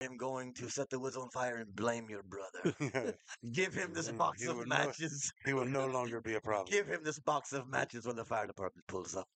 [0.00, 3.14] am going to set the woods on fire and blame your brother.
[3.52, 5.32] Give him this box he of matches.
[5.44, 6.68] he will no longer be a problem.
[6.70, 9.28] Give him this box of matches when the fire department pulls up.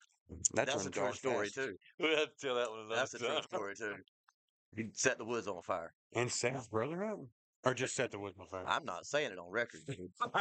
[0.54, 1.74] That's, That's a true story too.
[2.00, 3.94] We have to tell that one That's a true story too.
[4.74, 5.92] He set the woods on fire.
[6.14, 7.18] And set his brother up,
[7.64, 8.64] or just set the woods on fire.
[8.66, 9.80] I'm not saying it on record.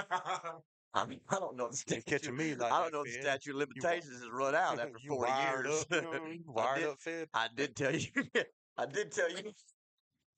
[0.95, 2.05] I mean, I don't know the statute.
[2.05, 5.09] catching me like I don't know the statute of limitations has run out after You
[5.09, 5.81] 40 wired years.
[5.81, 7.27] Up, you know what I wired did- up, Fed.
[7.33, 8.07] I did tell you.
[8.77, 9.51] I did tell you.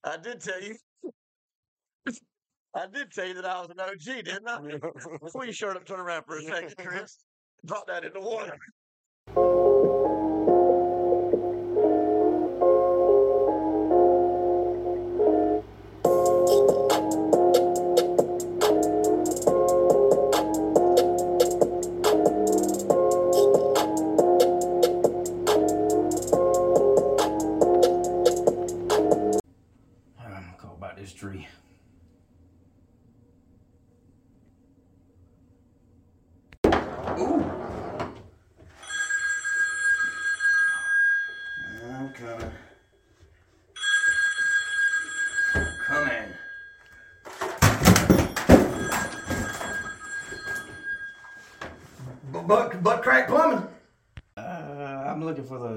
[0.06, 0.76] I did tell you.
[2.76, 4.60] I did tell you that I was an OG, didn't I?
[5.32, 7.26] Pull your shirt up, turn around for a second, Chris.
[7.66, 8.58] Drop that in the water.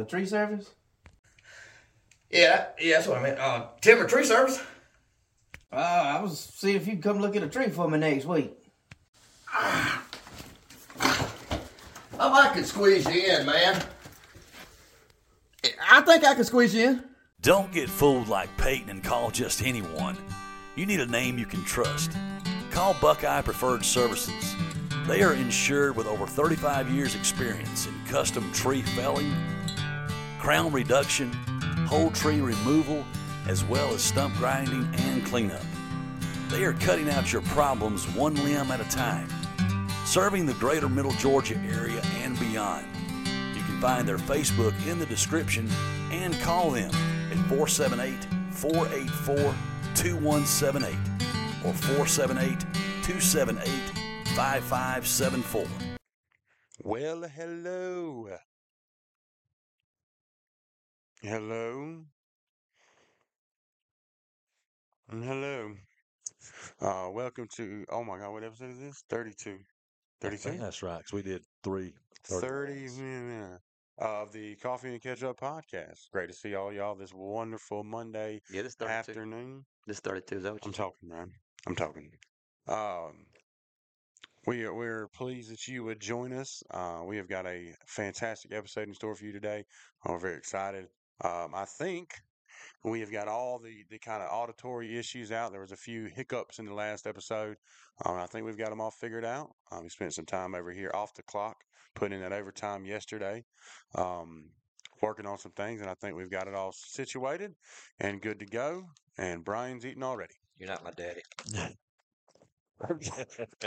[0.09, 0.71] Tree service.
[2.31, 3.39] Yeah, yeah, that's what I meant.
[3.39, 4.61] Uh, timber tree service.
[5.73, 8.25] Uh, I was see if you could come look at a tree for me next
[8.25, 8.53] week.
[9.53, 10.01] I
[12.21, 13.83] I could squeeze you in, man.
[15.91, 17.05] I think I could squeeze you in.
[17.41, 20.17] Don't get fooled like Peyton and call just anyone.
[20.77, 22.13] You need a name you can trust.
[22.71, 24.57] Call Buckeye Preferred Services.
[25.07, 29.33] They are insured with over 35 years' experience in custom tree felling,
[30.39, 31.33] crown reduction,
[31.87, 33.05] whole tree removal,
[33.47, 35.63] as well as stump grinding and cleanup.
[36.49, 39.29] They are cutting out your problems one limb at a time,
[40.05, 42.87] serving the greater Middle Georgia area and beyond.
[43.55, 45.69] You can find their Facebook in the description
[46.11, 46.91] and call them
[47.31, 49.55] at 478 484
[49.95, 50.95] 2178
[51.65, 52.61] or 478
[53.03, 53.69] 278
[54.37, 55.67] 5574.
[56.83, 58.39] Well, hello.
[61.23, 62.05] Hello.
[65.11, 65.75] And hello.
[66.81, 69.05] Uh, welcome to, oh my God, what episode is this?
[69.11, 69.59] 32.
[70.21, 70.59] 32?
[70.59, 71.93] That's right, because we did three.
[72.23, 73.57] 30 yeah,
[73.99, 76.09] of the Coffee and Catch Up podcast.
[76.13, 78.93] Great to see all y'all this wonderful Monday Yeah, this 32.
[78.93, 79.65] afternoon.
[79.89, 81.33] This 32, is that what you I'm talking, man.
[81.67, 82.13] I'm talking.
[82.69, 83.27] Um,
[84.47, 86.63] we are we're pleased that you would join us.
[86.71, 89.65] Uh, we have got a fantastic episode in store for you today.
[90.07, 90.87] We're very excited.
[91.25, 92.15] Um, I think
[92.85, 95.53] we have got all the, the kind of auditory issues out.
[95.53, 97.57] There was a few hiccups in the last episode.
[98.05, 99.51] Um, I think we've got them all figured out.
[99.71, 101.57] Um, we spent some time over here off the clock,
[101.95, 103.45] putting in that overtime yesterday,
[103.95, 104.51] um,
[105.03, 107.55] working on some things, and I think we've got it all situated
[108.01, 108.85] and good to go.
[109.17, 110.35] And Brian's eating already.
[110.57, 111.23] You're not my daddy.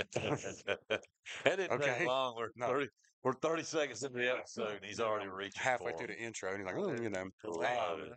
[1.44, 1.98] That didn't Okay.
[2.00, 2.36] take long.
[2.36, 2.68] We're, No.
[2.68, 2.90] 30,
[3.24, 6.60] we're 30 seconds into the episode, and he's already reached halfway through the intro, and
[6.60, 7.22] he's like, oh, you know.
[7.22, 8.12] Um,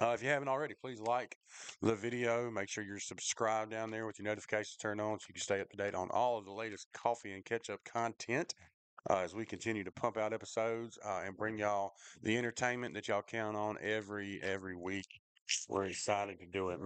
[0.00, 1.36] uh, if you haven't already, please like
[1.80, 2.50] the video.
[2.50, 5.60] Make sure you're subscribed down there with your notifications turned on so you can stay
[5.60, 8.54] up to date on all of the latest coffee and catch up content
[9.08, 11.92] uh, as we continue to pump out episodes uh, and bring y'all
[12.22, 15.06] the entertainment that y'all count on every every week.
[15.68, 16.80] We're excited to do it.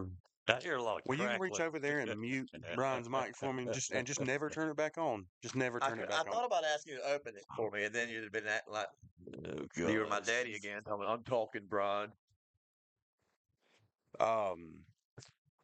[0.57, 3.53] I hear a lot of Will you reach over there and mute Brian's mic for
[3.53, 5.27] me, and just and just never turn it back on?
[5.43, 6.29] Just never I, turn it I back on.
[6.29, 8.47] I thought about asking you to open it for me, and then you'd have been
[8.47, 8.87] acting like
[9.45, 10.83] Oh, you were my daddy again.
[10.91, 12.11] I'm, I'm talking, Brian.
[14.19, 14.81] Um,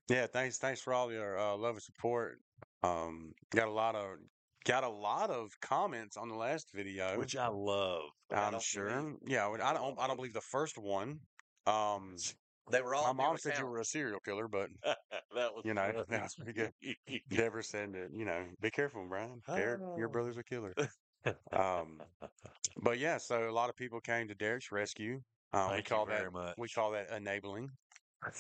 [0.09, 2.39] yeah, thanks, thanks for all your uh, love and support.
[2.83, 4.19] Um, got a lot of
[4.65, 8.03] got a lot of comments on the last video, Which I love.
[8.33, 8.89] I I'm don't sure.
[8.89, 11.21] believe- Yeah, I don't, I don't believe the first one.
[11.67, 12.17] Um,
[12.71, 15.74] They were all my mom said you were a serial killer, but that was you
[15.74, 16.04] know funny.
[16.09, 16.72] that was pretty good.
[17.30, 19.41] Deborah said that you know, be careful, Brian.
[19.47, 20.13] Derick, your Oh.
[20.13, 20.74] brother's a killer.
[21.53, 22.01] Um,
[22.83, 25.21] but yeah, so a lot of people came to Derick's rescue.
[25.53, 26.54] Uh, we call that much.
[26.59, 27.71] we call that enabling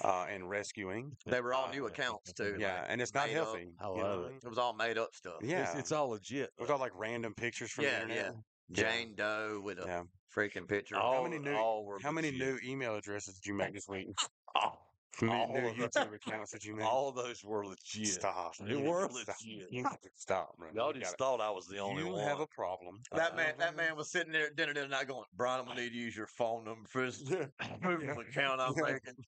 [0.02, 1.12] uh, and rescuing.
[1.26, 2.56] They were all Uh, new accounts too.
[2.58, 3.46] Yeah, like, and it's not made up.
[3.46, 3.68] healthy.
[3.80, 4.24] I love know?
[4.26, 4.34] it.
[4.44, 5.36] It was all made up stuff.
[5.42, 6.50] Yeah, It's, it's all legit.
[6.58, 6.68] we though.
[6.72, 8.34] got like random pictures from Yeah, the internet.
[8.70, 8.82] yeah.
[8.90, 10.02] Jane Doe with a Yeah.
[10.36, 10.96] Freaking picture.
[10.96, 14.08] all, many new- all were How many new email addresses did you make this week?
[14.54, 14.78] All,
[15.20, 15.76] How many all new of.
[15.92, 16.84] YouTube accounts did you make?
[16.86, 18.06] all those were legit.
[18.08, 18.56] Stop.
[18.58, 19.36] They You were stop.
[19.40, 19.68] legit.
[19.70, 20.68] You stop, bro.
[20.74, 22.12] Y'all just thought I was the only one.
[22.12, 22.24] you one.
[22.28, 23.00] have a problem.
[23.12, 25.60] That man, Uh, that man was sitting there at dinner the other night going, Brian,
[25.60, 29.24] I'm gonna need to use your phone number for this account I'm making.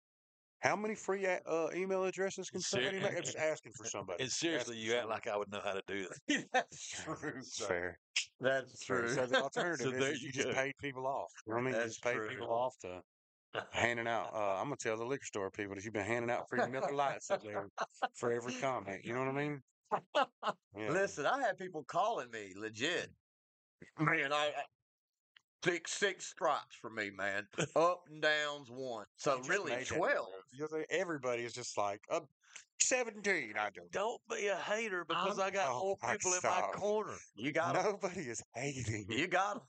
[0.60, 3.16] How many free uh, email addresses can somebody make?
[3.16, 4.24] I'm just asking for somebody.
[4.24, 6.46] And seriously, Asking you act like I would know how to do that.
[6.52, 7.42] That's true.
[7.42, 7.98] Fair.
[8.40, 9.08] That's true.
[9.08, 11.30] So the alternative So is you you just paid people off.
[11.46, 11.80] You know what I mean?
[11.80, 12.28] You just paid true.
[12.28, 13.02] people off to
[13.70, 14.34] handing out.
[14.34, 16.92] Uh, I'm gonna tell the liquor store people that you've been handing out free Miller
[16.92, 17.68] Lites up there
[18.14, 19.04] for every comment.
[19.04, 19.62] You know what I mean?
[20.76, 20.90] Yeah.
[20.90, 23.10] Listen, I had people calling me legit.
[23.98, 24.62] Man, I, I
[25.64, 27.46] six six stripes for me, man.
[27.76, 29.06] Up and downs one.
[29.16, 30.28] So really twelve.
[30.58, 32.20] know, Everybody is just like uh,
[32.80, 33.54] 17.
[33.58, 33.90] I don't.
[33.92, 37.16] Don't be a hater because I'm- I got oh, I people in my corner.
[37.34, 37.84] You got 'em.
[37.84, 39.62] Nobody is hating You got 'em.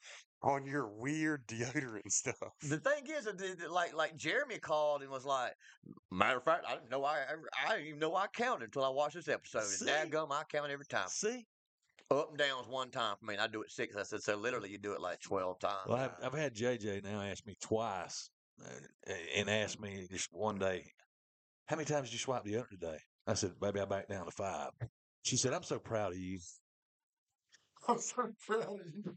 [0.43, 2.35] on your weird deodorant stuff.
[2.61, 5.53] The thing is, the- like like Jeremy called and was like,
[6.11, 8.83] matter of fact, I didn't know I ever, I didn't even know I counted until
[8.85, 9.63] I watched this episode.
[9.65, 9.89] See?
[9.89, 11.07] And dadgum, I count every time.
[11.09, 11.45] See,
[12.11, 13.35] Up and downs one time for me.
[13.35, 13.95] And I do it six.
[13.95, 14.35] I said so.
[14.35, 15.87] Literally, you do it like twelve times.
[15.87, 18.31] well, I've, I've had JJ now ask me twice,
[18.65, 20.91] uh, and ask me just one day,
[21.67, 22.97] "How many times did you swipe the other today?"
[23.27, 24.71] I said, "Baby, I back down to five.
[25.21, 26.39] She said, "I'm so proud of you."
[27.87, 29.15] I'm so proud of you.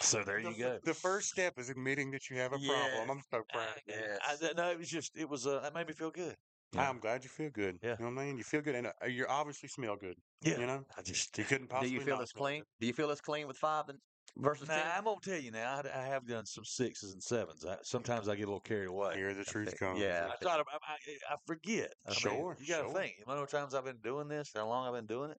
[0.00, 0.78] So there the, you go.
[0.82, 2.88] The first step is admitting that you have a Yeah.
[2.88, 3.10] problem.
[3.18, 3.68] I'm so proud.
[3.68, 3.94] of you.
[3.94, 4.42] Yes.
[4.42, 6.34] I, no, it was just it was uh, that made me feel good.
[6.74, 6.88] Yeah.
[6.88, 7.78] I'm glad you feel good.
[7.82, 7.96] Yeah.
[7.98, 8.38] You know what I mean?
[8.38, 10.16] You feel good, and uh, you obviously smell good.
[10.42, 11.90] Yeah, You know, I just you couldn't possibly.
[11.90, 12.60] Do you feel as clean?
[12.60, 12.66] good.
[12.80, 13.98] Do you feel as clean with five than
[14.38, 14.86] versus Now, ten?
[14.96, 15.82] I'm gonna tell you now.
[15.84, 17.64] I, I have done some sixes and sevens.
[17.66, 19.16] I, sometimes I get a little carried away.
[19.16, 20.00] Here the truth comes.
[20.00, 20.28] yeah.
[20.32, 20.60] I thought.
[20.60, 21.92] I, I, I forget.
[22.06, 22.94] I mean, Sure, you got to sure.
[22.94, 23.14] think.
[23.18, 24.50] You know how many times I've been doing this?
[24.54, 25.38] How long I've been doing it?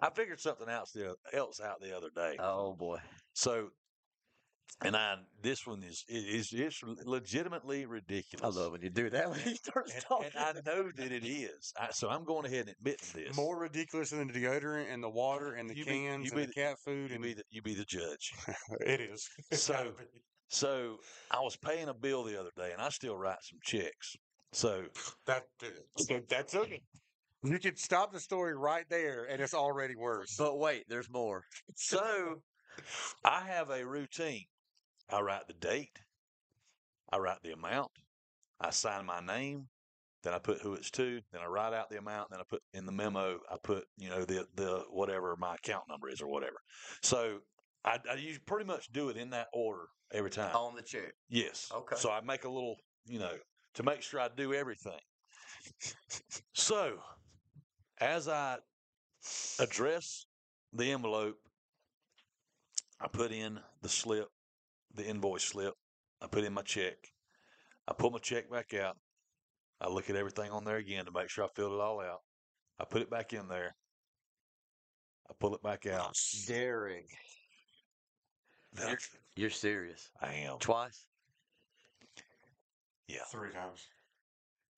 [0.00, 2.36] I figured something else the, else out the other day.
[2.40, 2.98] Oh boy.
[3.32, 3.68] So,
[4.84, 8.56] and I this one is is it's legitimately ridiculous.
[8.56, 10.30] I love when you do that when he starts And, talking.
[10.36, 11.72] and I know that it is.
[11.80, 13.36] I, so I'm going ahead and admitting this.
[13.36, 16.36] More ridiculous than the deodorant and the water and the You be- cans you and
[16.36, 18.32] be the the- cat food you and be the, you be the judge.
[18.80, 19.28] it is.
[19.58, 19.92] So-
[20.50, 20.96] So
[21.30, 24.16] I was paying a bill the other day, and I still write some checks.
[24.52, 24.84] So
[25.26, 25.42] that
[25.98, 26.80] so that's okay.
[27.44, 30.34] You could stop the story right there, and it's already worse.
[30.38, 31.42] but wait, there's more.
[31.76, 32.40] So
[33.24, 34.46] I have a routine.
[35.10, 35.98] I write the date,
[37.10, 37.90] I write the amount,
[38.60, 39.68] I sign my name,
[40.22, 42.62] then I put who it's to, then I write out the amount, then I put
[42.74, 46.28] in the memo, I put, you know, the the whatever my account number is or
[46.28, 46.56] whatever.
[47.02, 47.38] So
[47.84, 50.54] I, I usually pretty much do it in that order every time.
[50.54, 51.14] On the check.
[51.28, 51.70] Yes.
[51.74, 51.96] Okay.
[51.96, 52.76] So I make a little,
[53.06, 53.34] you know,
[53.74, 54.98] to make sure I do everything.
[56.52, 56.98] so
[58.00, 58.58] as I
[59.60, 60.26] address
[60.72, 61.36] the envelope,
[63.00, 64.28] I put in the slip,
[64.98, 65.74] the invoice slip.
[66.20, 66.96] I put in my check.
[67.86, 68.96] I pull my check back out.
[69.80, 72.20] I look at everything on there again to make sure I filled it all out.
[72.80, 73.74] I put it back in there.
[75.30, 76.16] I pull it back out.
[76.46, 77.06] Daring.
[78.72, 78.98] Then You're,
[79.36, 80.10] you're serious.
[80.20, 80.58] I am.
[80.58, 81.06] Twice.
[83.06, 83.24] Yeah.
[83.30, 83.86] Three times.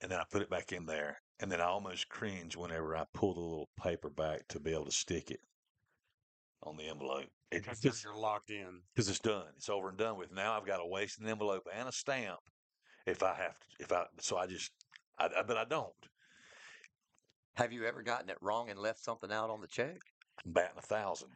[0.03, 3.05] and then I put it back in there, and then I almost cringe whenever I
[3.15, 5.41] pull the little paper back to be able to stick it
[6.63, 7.29] on the envelope.
[7.51, 8.83] It Because because you're locked in.
[8.95, 10.33] Because it's done, it's over and done with.
[10.33, 12.41] Now I've got to waste an envelope and a stamp
[13.07, 13.67] if I have to.
[13.81, 14.71] If I so I just,
[15.19, 15.93] I, I but I don't.
[17.57, 19.99] Have you ever gotten it wrong and left something out on the check?
[20.45, 21.31] I'm batting a thousand.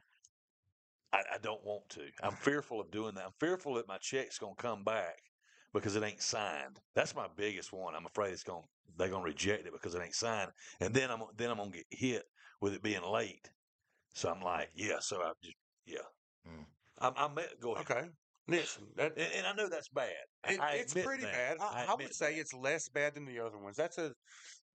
[1.13, 2.03] I, I don't want to.
[2.23, 3.25] I'm fearful of doing that.
[3.25, 5.17] I'm fearful that my check's gonna come back
[5.73, 6.81] because it ain't signed.
[6.95, 7.95] That's my biggest one.
[7.95, 8.63] I'm afraid it's gonna
[8.97, 10.51] they're gonna reject it because it ain't signed,
[10.81, 12.25] and then I'm then I'm gonna get hit
[12.61, 13.51] with it being late.
[14.15, 15.01] So I'm like, yeah.
[15.01, 15.57] So I just
[15.87, 15.99] yeah.
[16.47, 16.65] Mm.
[17.01, 17.91] I'm, I'm go ahead.
[17.91, 18.09] Okay.
[18.47, 20.11] Listen, that, And, and I know that's bad.
[20.47, 21.33] it, it's pretty that.
[21.33, 21.57] bad.
[21.61, 22.41] I, I I, would admit say that.
[22.41, 23.77] it's less bad than the other ones.
[23.77, 24.13] That's a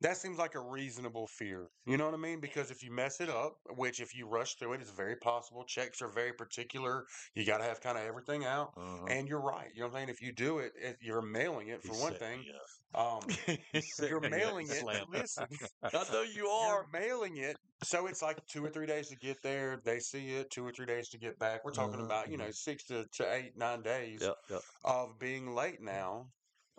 [0.02, 1.68] that seems like a reasonable fear.
[1.86, 2.40] You know what I mean?
[2.40, 5.66] Because if you mess it up, which if you rush through it, it's very possible.
[5.68, 7.04] Checks are very particular.
[7.36, 8.72] You got to have kind of everything out.
[8.78, 9.06] Uh-huh.
[9.10, 9.68] And you're right.
[9.74, 10.10] You know what I'm saying?
[10.10, 12.46] If you do it, you're mailing it for He one thing.
[12.94, 13.22] Um,
[14.08, 14.84] you're mailing it.
[15.10, 15.48] Listen,
[15.94, 19.42] I know you you're mailing it, so it's like two or three days to get
[19.44, 19.80] there.
[19.84, 21.64] They see it, two or three days to get back.
[21.64, 24.62] We're talking Mhm, about you know six to, to eight, nine days Yep, yep.
[24.84, 26.32] of being late now,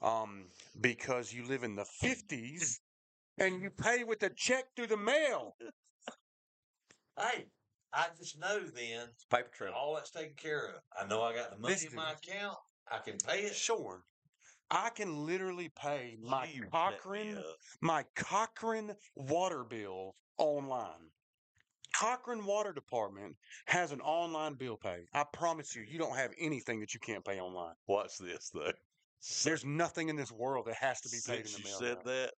[0.03, 0.51] um,
[0.81, 2.81] because you live in the fifties
[3.39, 5.55] and you pay with a check through the mail.
[7.17, 7.47] Hey,
[7.93, 9.73] I just know then Paper trail.
[9.75, 10.83] all that's taken care of.
[10.97, 12.59] I know I got the money in my account.
[12.91, 13.55] I can pay it.
[13.55, 14.03] Sure.
[14.71, 17.43] I can literally pay my You Cochran
[17.81, 21.11] my Cochran water bill online.
[21.93, 23.37] Cochran Water Department
[23.67, 25.07] has an online bill pay.
[25.13, 27.75] I promise you, you don't have anything that you can't pay online.
[27.89, 28.73] Watch this though.
[29.45, 31.79] There's nothing in this world that has to be paid Since in the mail.
[31.81, 32.13] you said now.
[32.13, 32.31] that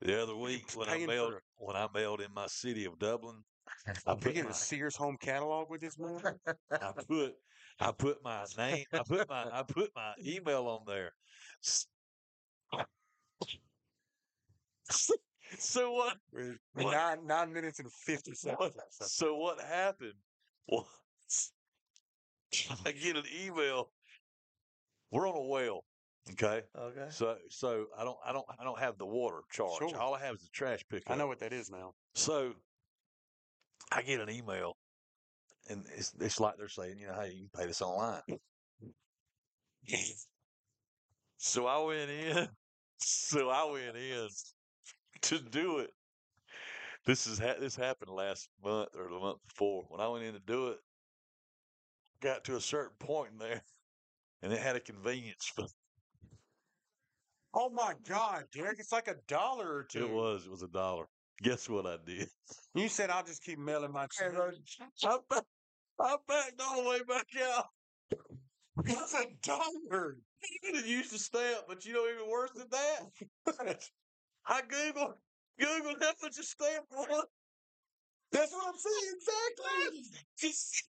[0.00, 3.36] the other week when I for mailed when I mailed in my city of Dublin,
[4.06, 6.20] I I'm put my, a Sears home catalog with this man.
[6.72, 7.34] I put
[7.80, 11.12] I put my name I put my I put my email on there.
[15.58, 16.16] So what?
[16.74, 16.92] What?
[16.92, 18.58] nine nine minutes and fifty seconds.
[18.58, 19.08] What?
[19.08, 20.14] So- what happened
[20.68, 21.52] was
[22.86, 23.90] I get an email.
[25.10, 25.84] We're on a well.
[26.32, 26.62] Okay.
[26.78, 27.06] Okay.
[27.10, 29.78] So so I don't I don't I don't have the water charge.
[29.78, 29.96] Sure.
[29.98, 31.10] All I have is the trash pickup.
[31.12, 31.94] I know what that is now.
[32.14, 32.52] So
[33.90, 34.76] I get an email
[35.68, 38.22] and it's it's like they're saying, you know, hey, you can pay this online.
[41.36, 42.48] so I went in.
[43.00, 44.28] So I went in
[45.22, 45.90] to do it.
[47.06, 49.84] This is ha- this happened last month or the month before.
[49.88, 50.78] When I went in to do it,
[52.20, 53.62] got to a certain point in there,
[54.42, 55.68] and it had a convenience fee.
[57.54, 58.80] Oh my God, Derick!
[58.80, 60.04] It's like a dollar or two.
[60.06, 61.06] It was it was a dollar.
[61.40, 62.28] Guess what I did?
[62.74, 64.32] You said I'll just keep mailing my check.
[66.00, 67.66] I back, backed all the way back out.
[68.84, 70.18] It's a dollar.
[70.42, 73.10] You could have used the stamp, but you know even worse than that.
[74.46, 75.14] I Googled
[75.60, 77.26] Googled how much a stamp was.
[78.30, 79.14] That's what I'm saying.
[79.16, 80.02] Exactly.
[80.38, 80.84] Just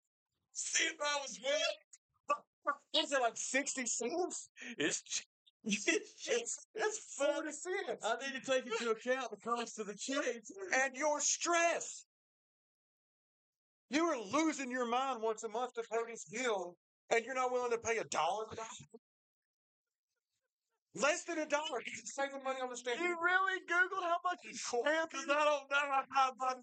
[0.53, 2.75] see if I was well.
[3.05, 4.51] Is it like sixty cents?
[4.79, 5.25] It's
[5.65, 8.05] it's, It's forty cents.
[8.05, 10.47] I need to take into account the cost of the change.
[10.75, 12.06] and your stress.
[13.91, 16.77] You are losing your mind once a month to pay this bill,
[17.11, 18.47] and you're not willing to pay a dollar.
[18.49, 18.69] for that?
[20.95, 21.81] Less than a dollar.
[21.85, 22.99] You can save the money on the stamp.
[23.01, 26.57] You really Googled how much a stamp Because I don't know how much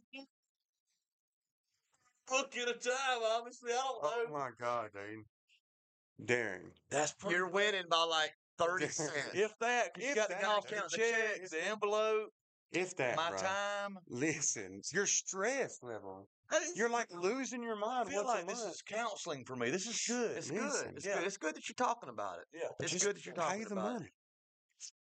[2.27, 3.21] book at a time.
[3.23, 4.25] Obviously, I don't oh know.
[4.29, 6.27] Oh my god, dude.
[6.27, 6.71] Darren.
[6.89, 9.13] That's pretty You're winning by like thirty cents.
[9.33, 10.77] If that, 'cause you If got the that, cost dude.
[10.79, 12.29] of the The check, check, the envelope,
[12.71, 13.39] If that, my bro.
[13.39, 13.97] time.
[14.07, 16.27] Listen, your stress level.
[16.51, 19.69] I You're like losing your mind feel like this is counseling for me.
[19.69, 20.37] This is good.
[20.37, 20.93] It's good.
[20.95, 21.17] It's yeah.
[21.17, 21.27] good.
[21.27, 22.45] It's good that you're talking about it.
[22.53, 22.69] Yeah.
[22.79, 24.09] It's Just good that you're talking about it.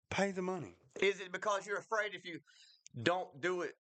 [0.09, 0.31] pay the money.
[0.31, 0.75] Pay the money.
[1.01, 2.39] Is it because you're afraid if you
[3.01, 3.73] don't do it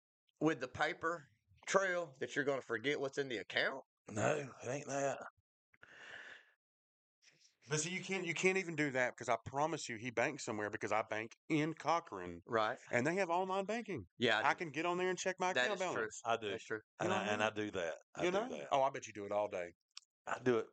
[0.40, 1.25] with the paper
[1.66, 3.83] trail that you're going to forget what's in the account?
[4.11, 5.19] No, it ain't that.
[7.71, 10.45] But see, you can't you can't even do that because I promise you, he banks
[10.45, 12.77] somewhere because I bank in Cochran Right.
[12.91, 14.05] and they have online banking.
[14.19, 14.41] Yeah.
[14.43, 15.95] I can get on there and check my that account is true.
[15.95, 16.21] balance.
[16.25, 16.50] I do.
[16.50, 16.81] That's true.
[16.99, 17.95] And, know I, and I do that.
[18.17, 18.49] I you do know?
[18.49, 18.69] that.
[18.73, 19.71] Oh, I bet you do it all day.
[20.27, 20.67] I do it.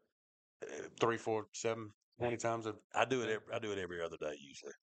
[0.63, 3.30] uh, Three, four, seven, twenty times a I do it.
[3.30, 4.74] Every, I do it every other day usually.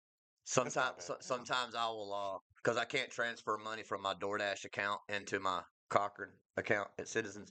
[0.45, 5.01] Sometimes, so, sometimes I will, uh, because I can't transfer money from my DoorDash account
[5.09, 7.51] into my Cochran account at Citizens.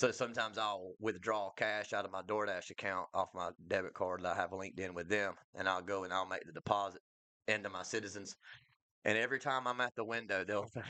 [0.00, 4.34] So sometimes I'll withdraw cash out of my DoorDash account off my debit card that
[4.34, 7.02] I have linked in with them, and I'll go and I'll make the deposit
[7.48, 8.34] into my Citizens.
[9.04, 10.80] And every time I'm at the window, they'll say,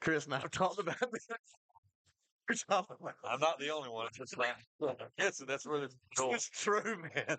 [0.00, 1.28] Chris and I've talked about this.
[2.70, 4.08] I'm not the only one.
[4.18, 4.54] It's like,
[5.18, 6.32] yes, that's really cool.
[6.32, 7.36] It's true, man.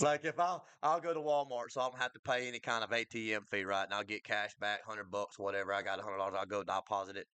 [0.00, 2.84] Like if I'll I'll go to Walmart, so I don't have to pay any kind
[2.84, 3.86] of ATM fee, right?
[3.86, 5.74] And I'll get cash back, hundred bucks, whatever.
[5.74, 6.36] I got a hundred dollars.
[6.38, 7.26] I'll go deposit it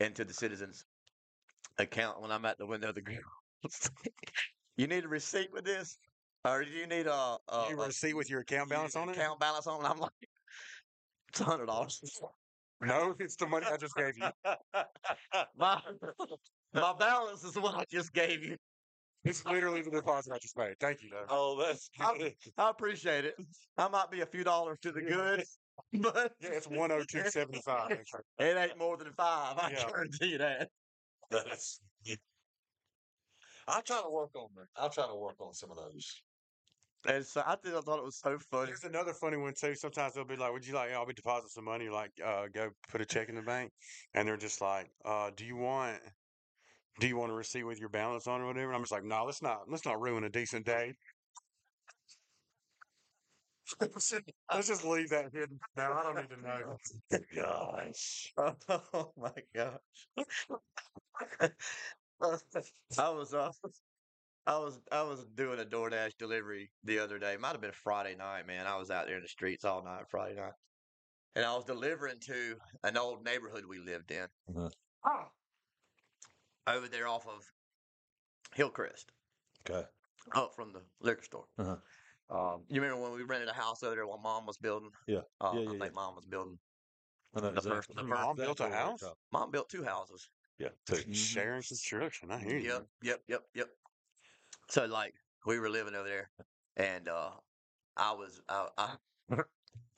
[0.00, 0.84] into the citizens
[1.78, 3.18] account when I'm at the window of the grill.
[4.76, 5.98] you need a receipt with this,
[6.44, 9.08] or do you need a, a, you a receipt with your account balance need on
[9.10, 9.12] it?
[9.16, 9.88] account balance on it?
[9.88, 10.12] I'm like,
[11.28, 12.00] it's a hundred dollars.
[12.80, 14.30] No, it's the money I just gave you.
[15.56, 15.82] My
[16.74, 18.58] my balance is what I just gave you.
[19.24, 20.78] It's literally the deposit I just made.
[20.80, 21.24] Thank you, though.
[21.28, 22.34] oh, that's I.
[22.58, 23.36] I appreciate it.
[23.78, 25.44] I might be a few dollars to the good,
[26.02, 27.92] but Yeah, it's one hundred two seventy five.
[28.38, 29.56] It ain't more than five.
[29.58, 29.86] I Yeah.
[29.86, 30.70] guarantee that.
[31.42, 31.80] That's.
[33.66, 34.66] I'll try to work on that.
[34.76, 36.22] I'll try to work on some of those.
[37.06, 38.66] And so I think I thought it was so funny.
[38.66, 39.74] There's another funny one too.
[39.74, 40.90] Sometimes they'll be like, "Would you like?
[40.92, 41.88] I'll be depositing some money.
[41.90, 43.72] Like, uh, go put a check in the bank,"
[44.14, 46.02] and they're just like, uh, "Do you want?
[47.00, 49.04] Do you want a receipt with your balance on or whatever?" And I'm just like,
[49.04, 49.68] "No, let's not.
[49.68, 50.94] Let's not ruin a decent day.
[53.80, 55.58] Let's just leave that hidden.
[55.76, 56.76] No, I don't need to know."
[57.34, 58.32] Gosh.
[58.38, 60.08] Oh my gosh.
[62.98, 63.50] I was uh,
[64.46, 67.36] I was I was doing a DoorDash delivery the other day.
[67.38, 68.66] Might have been Friday night, man.
[68.66, 70.52] I was out there in the streets all night Friday night.
[71.36, 74.26] And I was delivering to an old neighborhood we lived in.
[74.50, 74.70] Mhm.
[76.66, 77.44] Over there off of
[78.54, 79.12] Hillcrest.
[79.68, 79.86] Okay.
[80.34, 81.46] up from the liquor store.
[81.58, 81.76] Uh-huh.
[82.30, 84.90] Um, you remember when we rented a house over there while mom was building?
[85.06, 85.18] Yeah.
[85.40, 85.88] Uh, Yeah, I yeah, think yeah.
[85.94, 86.58] mom was building.
[87.36, 89.04] I know The exactly- first- the first- Mom built a house?
[89.32, 90.28] Mom built two houses.
[90.58, 90.96] Yeah, two.
[91.14, 92.30] Sharing construction.
[92.30, 92.68] I hear you.
[92.70, 93.68] Yep, yep, yep, yep.
[94.70, 95.14] So like
[95.46, 96.30] we were living over there,
[96.76, 97.30] and uh,
[97.96, 98.96] I was I, I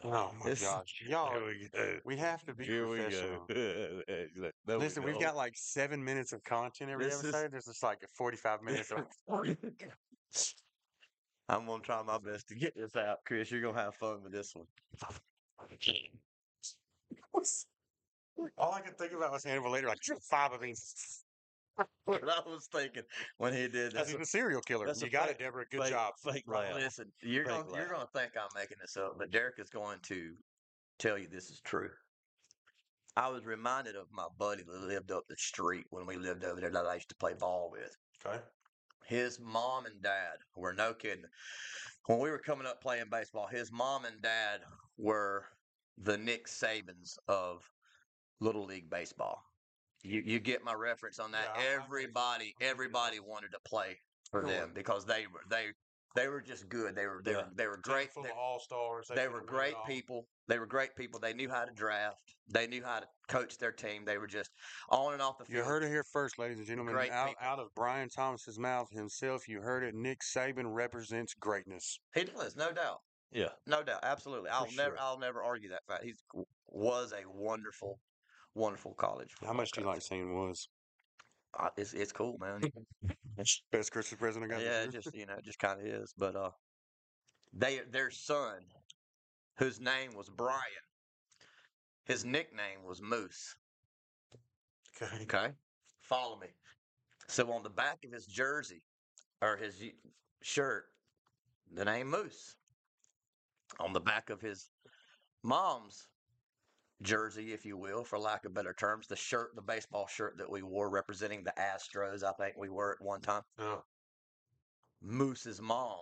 [0.05, 1.33] Oh my This- gosh, y'all.
[1.33, 1.99] Here we go.
[2.05, 3.45] We have to be Here we professional.
[3.49, 3.55] go.
[3.55, 5.21] There we Listen, we've go.
[5.21, 7.53] got like seven minutes of content every This is- episode.
[7.53, 9.05] This is like 45 minutes of
[11.49, 13.51] I'm gonna try my best to get this out, Chris.
[13.51, 14.67] You're gonna have fun with this one.
[18.59, 21.23] All I could think about was Hannibal Lecter, like five of these.
[22.07, 23.03] what I was thinking
[23.39, 24.21] when he did That's that.
[24.21, 24.87] a serial killer.
[24.97, 25.65] You got fake- it, Deborah.
[25.71, 26.15] Good fake- job.
[26.23, 26.75] Fake laugh.
[26.75, 29.99] Listen, you're Fake gonna you're gonna think I'm making this up, but Derick is going
[30.05, 30.33] to
[30.99, 31.91] tell you this is true.
[33.17, 36.61] I was reminded of my buddy that lived up the street when we lived over
[36.61, 37.95] there that I used to play ball with.
[38.25, 38.39] Okay.
[39.07, 41.25] His mom and dad were no kidding.
[42.07, 44.61] When we were coming up playing baseball, his mom and dad
[44.99, 45.45] were
[45.99, 47.63] the Nick Sabans of
[48.41, 49.41] Little League baseball.
[50.03, 51.45] You you get my reference on that?
[51.45, 51.83] Yeah, I- I get you.
[51.83, 52.67] everybody I'm with you.
[52.69, 53.97] everybody wanted to play
[54.31, 54.51] for Cool.
[54.51, 55.73] them because they were they
[56.17, 56.97] they were just good.
[56.97, 57.37] They were they Yeah.
[57.45, 58.11] were they were great.
[58.13, 59.09] Full They, of all stars.
[59.15, 60.27] they were great people.
[60.49, 61.21] They were great people.
[61.21, 62.17] They knew how to draft.
[62.49, 64.05] They knew how to coach their team.
[64.05, 64.51] They were just
[64.89, 65.59] on and off the field.
[65.59, 66.95] You heard it here first, ladies and gentlemen.
[66.95, 67.47] Great Out, people.
[67.47, 69.95] out of Brian Thomas's mouth himself, you heard it.
[69.95, 71.99] Nick Saban represents greatness.
[72.15, 72.99] He does, no doubt.
[73.33, 73.51] Yeah.
[73.67, 74.51] No doubt, absolutely.
[74.51, 74.99] I'll never.
[74.99, 76.05] I'll never argue that fact.
[76.05, 76.15] He
[76.69, 78.01] was a wonderful,
[78.55, 79.35] wonderful college.
[79.45, 80.69] How much do you like saying was?
[81.77, 82.61] It's it's cool, man.
[83.73, 84.63] Best Christmas present I got.
[84.63, 86.15] yeah, it just you know, it just kind of is.
[86.17, 86.51] But uh,
[87.53, 88.61] they their son,
[89.59, 90.61] whose name was Brian,
[92.05, 93.55] his nickname was Moose.
[95.03, 95.23] Okay.
[95.23, 95.53] Okay,
[96.01, 96.49] follow me.
[97.29, 98.83] So on the back of his jersey
[99.43, 99.83] or his
[100.43, 100.85] shirt,
[101.73, 102.57] the name Moose.
[103.81, 104.71] On the back of his
[105.43, 106.07] mom's
[107.03, 110.51] jersey, if you will, for lack of better terms, the shirt, the baseball shirt that
[110.51, 113.43] we wore representing the Astros, I think we were at one time.
[113.59, 113.83] Oh.
[115.03, 115.99] Moose's mom.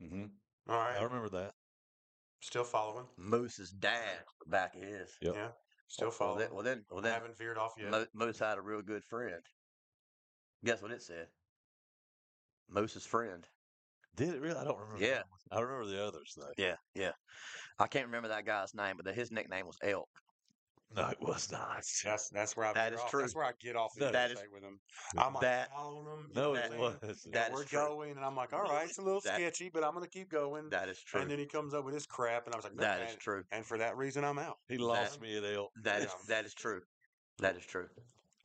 [0.00, 0.24] hmm
[0.68, 0.96] All right.
[0.98, 1.52] I remember that.
[2.40, 3.06] Still following.
[3.16, 5.10] Moose's dad, the back of his.
[5.22, 5.34] Yep.
[5.34, 5.48] Yeah.
[5.88, 6.38] Still Well, following.
[6.40, 8.08] then, well then, well I then haven't veered off yet.
[8.14, 9.40] Moose had a real good friend.
[10.64, 11.28] Guess what it said?
[12.68, 13.46] Moose's friend.
[14.18, 14.58] Did it really?
[14.58, 15.04] I don't remember.
[15.04, 15.22] Yeah.
[15.50, 16.52] I remember the others though.
[16.58, 17.12] Yeah, yeah.
[17.78, 20.08] I can't remember that guy's name, but the, his nickname was Elk.
[20.96, 21.82] No, it was not.
[22.04, 23.10] That's that's where I That is off.
[23.10, 23.20] true.
[23.20, 24.80] That's where I get off the That is- with them.
[25.18, 26.30] I'm like that- following them.
[26.34, 26.96] No, That- it was.
[27.32, 27.78] that we're true.
[27.78, 30.30] going, and I'm like, all right, it's a little That- sketchy, but I'm gonna keep
[30.30, 30.70] going.
[30.70, 31.20] That is true.
[31.20, 33.12] And then he comes up with this crap, and I was like, no, That is
[33.12, 33.44] and, true.
[33.52, 34.58] and for that reason, I'm out.
[34.68, 35.70] He lost me at Elk.
[35.82, 36.80] That is that is true.
[37.38, 37.88] That is true.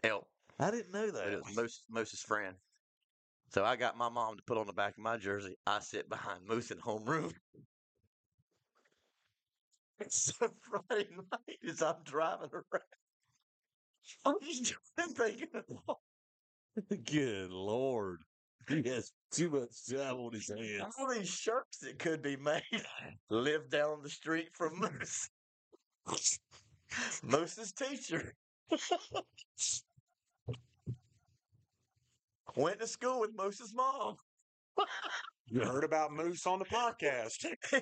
[0.03, 0.27] Elk.
[0.59, 1.45] I didn't know But it that.
[1.45, 2.55] was Moose, Moose's friend.
[3.53, 5.55] So I got my mom to put on the back of my jersey.
[5.67, 7.33] I sit behind Moose in homeroom.
[9.99, 12.83] It's so Friday night as I'm driving around,
[14.25, 14.73] I'm just
[15.15, 15.47] thinking,
[15.87, 18.23] of Good lord.
[18.67, 20.95] He has too much time on his hands.
[20.99, 22.63] all these shirts that could be made.
[23.29, 25.29] Live down the street from Moose.
[27.23, 28.33] Moose's teacher.
[32.55, 34.15] Went to school with Moose's mom.
[35.47, 37.45] You heard about Moose on the podcast.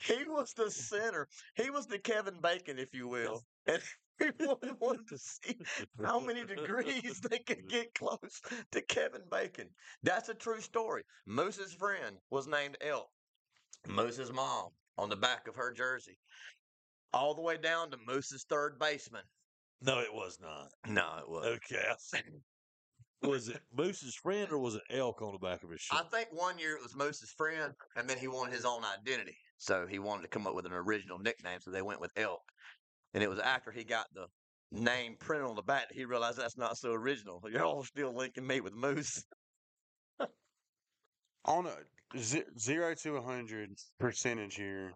[0.00, 1.28] he was the center.
[1.54, 3.42] He was the Kevin Bacon, if you will.
[3.66, 3.80] And
[4.20, 5.58] everyone wanted to see
[6.02, 8.40] how many degrees they could get close
[8.72, 9.68] to Kevin Bacon.
[10.02, 11.02] That's a true story.
[11.26, 13.08] Moose's friend was named Elk.
[13.86, 16.18] Moose's mom on the back of her jersey.
[17.12, 19.22] All the way down to Moose's third baseman.
[19.80, 20.68] No, it was not.
[20.86, 21.46] No, it was.
[21.46, 21.84] Okay.
[23.22, 23.30] I see.
[23.30, 25.98] Was it Moose's friend or was it elk on the back of his shirt?
[25.98, 29.36] I think one year it was Moose's friend, and then he wanted his own identity.
[29.58, 32.42] So he wanted to come up with an original nickname, so they went with Elk.
[33.14, 34.26] And it was after he got the
[34.70, 37.42] name printed on the back that he realized that's not so original.
[37.50, 39.24] You're all still linking me with Moose.
[41.44, 41.76] on a
[42.18, 44.92] zero to a hundred percentage here,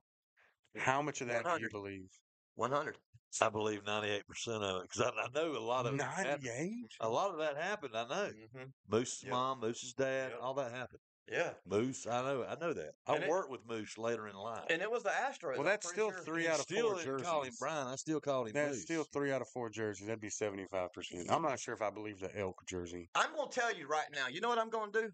[0.76, 2.08] how much of that do you believe?
[2.54, 2.96] 100.
[3.40, 5.94] I believe ninety-eight percent of it because I, I know a lot of.
[5.94, 6.90] Ninety-eight.
[7.00, 7.92] A lot of that happened.
[7.96, 8.64] I know Mm-hmm.
[8.90, 9.30] Moose's Yep.
[9.32, 10.38] mom, Moose's dad, Yep.
[10.42, 11.00] all that happened.
[11.30, 11.50] Yeah.
[11.64, 12.90] Moose, I know, I know that.
[13.06, 14.64] I And it- worked with Moose later in life.
[14.68, 15.54] And it was the Astros.
[15.54, 16.18] Well, that's still sure.
[16.24, 17.26] three out of still four jerseys.
[17.26, 17.86] call him Brian.
[17.86, 18.82] I still called him That's Moose.
[18.82, 20.08] still three out of four jerseys.
[20.08, 21.30] That'd be seventy-five percent.
[21.30, 23.08] I'm not sure if I believe the elk jersey.
[23.14, 24.26] I'm going to tell you right now.
[24.28, 25.10] You know what I'm going to do?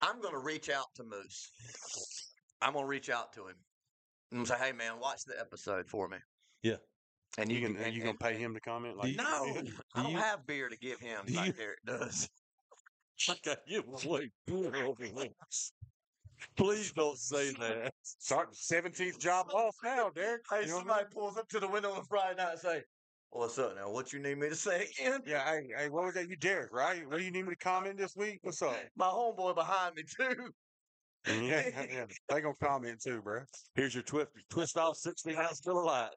[0.00, 1.50] I'm going to reach out to Moose.
[2.62, 3.56] I'm going to reach out to him
[4.32, 6.16] and say, "Hey, man, watch the episode for me."
[6.62, 6.76] Yeah.
[7.38, 8.96] And You you, can, and you gonna pay him to comment?
[8.96, 12.28] Like, you- No, I Do don't have beer to give him like you- Derick does.
[13.28, 15.04] I got give away beer over.
[16.56, 17.92] Please don't say that.
[18.02, 20.40] Start seventeenth job off now, Derick.
[20.50, 21.10] Hey, You know what I somebody mean?
[21.12, 22.82] pulls up to the window on a Friday night and say,
[23.30, 23.90] "What's up now?
[23.92, 26.28] What you need me to say again?" Yeah, hey, hey, what was that?
[26.28, 27.06] You Derick, right?
[27.06, 28.40] What do you need me to comment this week?
[28.42, 28.76] What's up?
[28.96, 30.50] My homeboy behind me too.
[31.28, 33.42] yeah, yeah, they gonna comment too, bro.
[33.76, 34.30] Here's your twist.
[34.50, 36.10] Twist off 16 ounce still alive.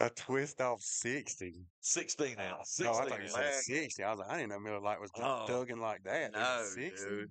[0.00, 1.66] A twist off sixty.
[1.80, 2.70] 16 ounce.
[2.70, 4.02] 16 No, I thought you said sixty.
[4.02, 5.44] I was like, I didn't know Miller Lite was Oh.
[5.46, 6.32] dug like that.
[6.32, 7.04] No, 60?
[7.08, 7.28] dude.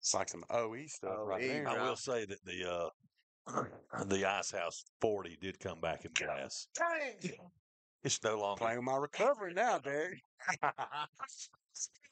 [0.00, 1.68] It's like some OE stuff right there.
[1.68, 1.88] I right.
[1.88, 2.90] will say that the
[3.50, 3.64] uh,
[4.06, 6.68] the Ice House 40 did come back in glass.
[8.04, 8.58] It's no longer.
[8.60, 10.20] Playing my recovery now, Derick.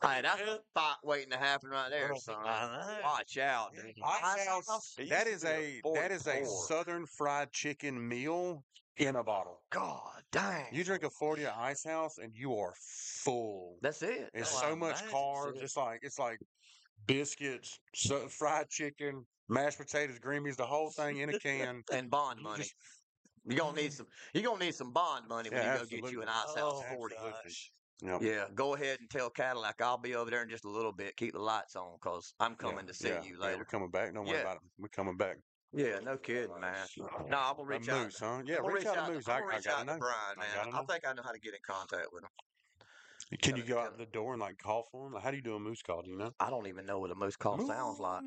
[0.02, 2.37] Hey, that's a fight waiting to happen right there, oh son.
[2.44, 2.98] I know.
[3.02, 3.74] Watch out.
[3.74, 3.94] dude.
[4.05, 6.64] Ice House, It that used is to be a that is a 44.
[6.66, 8.62] southern fried chicken meal
[8.98, 9.62] in a bottle.
[9.70, 10.66] God dang.
[10.72, 13.79] You drink a 40 at Ice House and you are full.
[13.83, 14.31] That's it.
[14.35, 15.57] It's Oh, so much imagine carbs.
[15.57, 15.62] so.
[15.62, 16.38] It's like it's like
[17.07, 21.83] biscuits, so, fried chicken, mashed potatoes, green beans, the whole thing in a can.
[21.92, 22.64] and bond money.
[23.48, 23.96] You're gonna need mm-hmm.
[23.96, 24.07] some.
[24.35, 26.57] You're gonna need some bond money when Yeah, you go get you an ice house
[26.59, 27.14] Oh, forty.
[28.02, 28.20] Yep.
[28.22, 31.16] Yeah, go ahead and tell Cadillac I'll be over there in just a little bit.
[31.16, 34.12] Keep the lights on, cause I'm coming to see yeah, you yeah, we're coming back.
[34.12, 34.42] Don't worry Yeah.
[34.42, 34.62] about it.
[34.78, 35.37] We're coming back.
[35.72, 36.87] Yeah, no kidding, uh, man.
[36.96, 37.06] No,
[37.38, 38.04] I'm gonna A reach out.
[38.04, 38.42] moose, huh?
[38.44, 39.28] Yeah, gonna reach out to to- Moose.
[39.28, 39.98] I, reach gotta out to know.
[39.98, 40.46] Brian, man.
[40.70, 42.30] gotta I, think I know how to get in contact with him.
[43.42, 45.14] Can you go out the door and like call for him?
[45.20, 46.02] How do you do a moose call?
[46.02, 46.30] Do you know?
[46.38, 48.22] I don't even know what a moose call sounds like.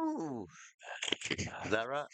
[1.30, 2.06] Is that right?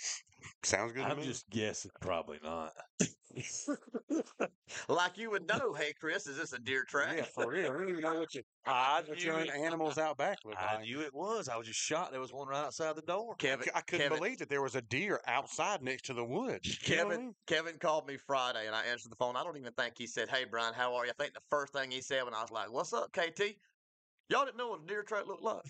[0.62, 1.90] Sounds good to I'm just guessing.
[2.00, 2.72] Probably not.
[4.88, 5.74] like you would know.
[5.74, 7.16] Hey, Chris, is this a deer track?
[7.16, 7.66] yeah, for real.
[7.66, 10.84] I don't even know what you I what your animals out back look I like.
[10.84, 11.48] knew it was.
[11.48, 12.12] I was just shocked.
[12.12, 13.34] There was one right outside the door.
[13.36, 16.78] Kevin, I couldn't Kevin, believe that there was a deer outside next to the woods.
[16.88, 17.34] You know I Kevin, mean?
[17.46, 19.36] Kevin called me Friday, and I answered the phone.
[19.36, 21.72] I don't even think he said, "Hey, Brian, how are you?" I think the first
[21.72, 23.56] thing he said when I was like, "What's up, KT?"
[24.28, 25.62] Y'all didn't know what a deer track looked like.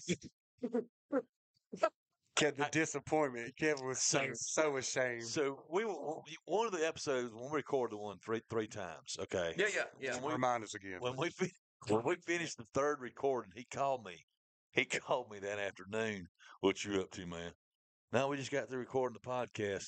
[2.37, 3.53] Kev, the disappointment.
[3.59, 5.25] Kevin was so so ashamed.
[5.25, 5.95] So we were
[6.45, 9.17] one of the episodes when we recorded the one three three times.
[9.21, 9.55] Okay.
[9.57, 10.15] yeah, yeah, yeah.
[10.17, 10.99] When we, Remind us again.
[11.01, 11.31] when we
[11.89, 14.25] when we finished the third recording, he called me.
[14.73, 16.27] He called me that afternoon.
[16.61, 17.53] What you up to, man?
[18.13, 19.85] Now we just got through recording the podcast.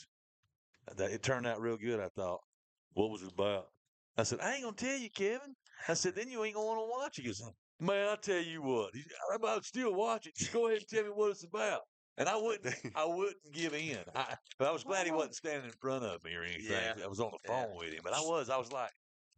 [0.90, 2.00] Uh, that it turned out real good.
[2.00, 2.40] I thought.
[2.94, 3.66] What was it about?
[4.16, 5.54] I said, I ain't gonna tell you, Kevin.
[5.86, 7.22] I said, then you ain't gonna want to watch it.
[7.22, 7.42] He goes,
[7.78, 10.34] man, I tell you what, He- I'm about to still watch it.
[10.34, 11.82] Just go ahead and tell me what it's about.
[12.18, 13.96] And I wouldn't, I wouldn't give in.
[14.14, 16.72] I, but I was glad he wasn't standing in front of me or anything.
[16.72, 16.94] Yeah.
[17.02, 17.64] I was on the Yeah.
[17.64, 18.90] phone with him, but I was, I was like,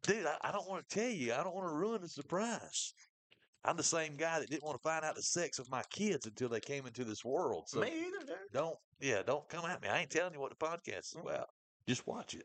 [0.02, 1.32] dude, I, I don't want to tell you.
[1.34, 2.92] I don't want to ruin the surprise.
[3.64, 6.24] I'm the same guy that didn't want to find out the sex of my kids
[6.24, 7.64] until they came into this world.
[7.68, 8.36] So Me either, dude.
[8.54, 9.88] don't, yeah, don't come at me.
[9.88, 11.48] I ain't telling you what the podcast is about.
[11.86, 12.44] Just watch it.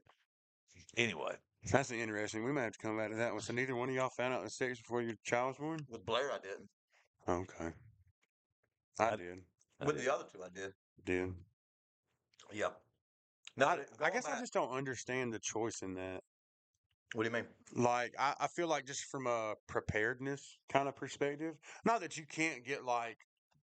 [0.98, 1.36] Anyway,
[1.72, 2.44] That's interesting.
[2.44, 3.42] We might have to come back to that one.
[3.42, 5.80] So neither one of y'all found out the sex before your child was born?
[5.90, 6.70] With Blair, I didn't.
[7.28, 7.74] Okay.
[9.00, 9.40] I, I- did.
[9.82, 10.06] I With did.
[10.06, 10.74] the other two, I did.
[11.06, 11.34] Did.
[12.54, 12.82] Yep.
[13.58, 13.68] No,
[14.02, 16.22] I, guess I just don't understand the choice in that.
[17.14, 17.46] What do you mean?
[17.74, 22.26] Like, I, I feel like just from a preparedness kind of perspective, not that you
[22.30, 23.18] can't get like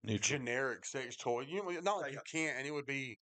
[0.04, 0.38] neutral.
[0.38, 1.46] generic sex toy.
[1.48, 3.18] You know, not like you can't, and it would be.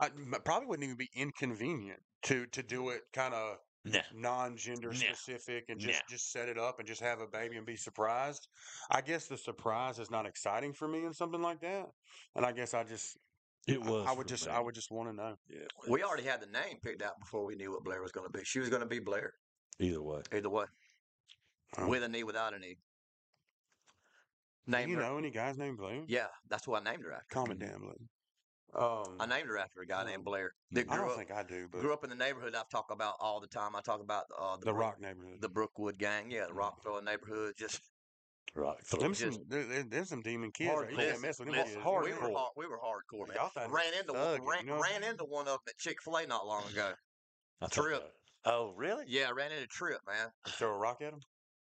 [0.00, 0.10] I
[0.44, 2.96] probably wouldn't even be inconvenient to to do mm-hmm.
[2.96, 4.00] it kind of Nah.
[4.14, 4.94] non-gender Nah.
[4.94, 6.06] specific and just Nah.
[6.08, 8.48] just set it up and just have a baby and be surprised.
[8.90, 11.90] I guess the surprise is not exciting for me in something like that,
[12.34, 13.18] and I guess I just
[13.66, 14.06] It I- was.
[14.06, 14.52] I, would just me.
[14.52, 15.36] I would just want to know.
[15.48, 15.66] Yeah.
[15.88, 18.32] We already had the name picked out before we knew what Blair was going to
[18.38, 18.44] be.
[18.44, 19.34] She was going to be Blair,
[19.78, 20.22] Either way.
[20.32, 20.66] either way,
[21.78, 21.88] Oh.
[21.88, 22.78] with a knee, without a knee.
[24.68, 25.02] Do you her.
[25.02, 26.04] know any guys named Blair?
[26.08, 27.26] Yeah, that's who I named her after.
[27.34, 27.94] Common it down, Blair.
[28.76, 30.52] Um, I named her after a guy Um, named Blair.
[30.72, 32.90] That I don't up, think I do, but grew up in the neighborhood I've talked
[32.90, 33.76] about all the time.
[33.76, 35.40] I talk about uh, the, the Brook- Rock neighborhood.
[35.40, 36.30] the Brookwood gang.
[36.30, 37.54] Yeah, the rock throwing neighborhood.
[37.56, 37.80] Just
[38.54, 38.76] Right.
[39.00, 40.70] them just- some, there, there- there's some demon kids.
[40.70, 40.96] Hard right?
[40.96, 41.84] Listen, mess with them listen, kids.
[41.86, 42.34] we were hardcore.
[42.34, 43.36] hard, we were hardcore, man.
[43.36, 45.10] Y'all Ran into thug, one, ran, you know I ran mean?
[45.10, 46.92] into one of them at Chick Fil A not long ago.
[47.70, 48.02] Trip.
[48.44, 49.04] Oh, really?
[49.08, 50.28] Yeah, I ran into Trip, man.
[50.46, 51.20] You throw a rock at him?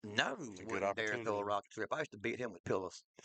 [0.04, 1.92] No, wouldn't dare throw a rocket trip.
[1.92, 3.02] I used to beat him with pillows.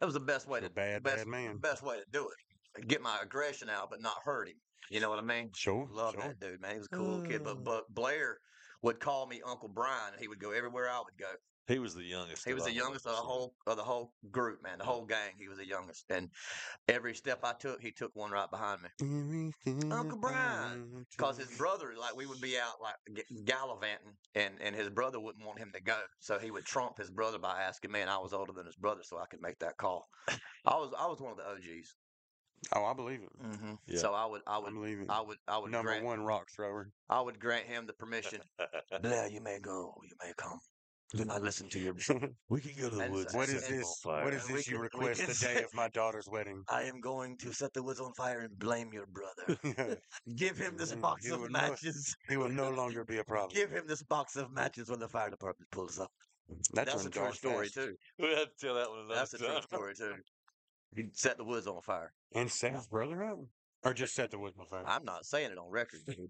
[0.00, 1.58] that was the best way You're to bad, best, bad man.
[1.58, 2.88] best way to do it.
[2.88, 4.56] Get my aggression out, but not hurt him.
[4.90, 5.50] You know what I mean?
[5.54, 6.22] Sure, Love sure.
[6.22, 6.72] that dude, man.
[6.72, 7.42] He was a cool kid.
[7.42, 7.54] Oh.
[7.54, 8.38] But but Blair
[8.82, 10.12] would call me Uncle Brian.
[10.12, 11.30] And he would go everywhere I would go.
[11.70, 12.44] He was the youngest.
[12.46, 14.78] He was the youngest of the whole of the whole group, man.
[14.78, 15.32] The whole gang.
[15.38, 16.30] He was the youngest, and
[16.88, 19.52] every step I took, he took one right behind me.
[19.90, 24.90] Uncle Brian, Cause his brother, like we would be out like gallivanting, and and his
[24.90, 28.00] brother wouldn't want him to go, so he would trump his brother by asking me,
[28.00, 30.08] and I was older than his brother, so I could make that call.
[30.66, 31.94] I was I was one of the OGs,
[32.74, 33.42] Oh, I believe it.
[33.42, 33.74] mm-hmm.
[33.86, 33.98] Yeah.
[33.98, 35.06] so I would I I would believe it.
[35.08, 36.90] I would I would Number grant one rock thrower.
[37.08, 38.40] I would grant him the permission.
[39.02, 40.60] Blair, you may go, you may come.
[41.12, 41.94] Not listen to your.
[42.48, 43.32] we can go to the And woods.
[43.32, 43.86] so- what is set them this?
[44.06, 44.24] on fire.
[44.24, 46.62] What is We this you can- we request can the day of my daughter's wedding?
[46.68, 49.98] I am going to set the woods on fire and blame your brother.
[50.36, 51.70] Give him this Mm, box you of would know it.
[51.70, 52.14] matches.
[52.28, 53.50] he will no longer be a problem.
[53.54, 56.10] Give him this box of matches when the fire department pulls up.
[56.72, 57.74] That's, when a true story passed.
[57.74, 57.94] too.
[58.18, 59.62] We have to tell that one another That's a true time.
[59.62, 60.14] story too.
[60.96, 62.12] He set the woods on fire.
[62.34, 63.38] And set his brother up,
[63.84, 64.82] or just set the wood on fire.
[64.86, 66.00] I'm not saying it on record.
[66.06, 66.28] dude.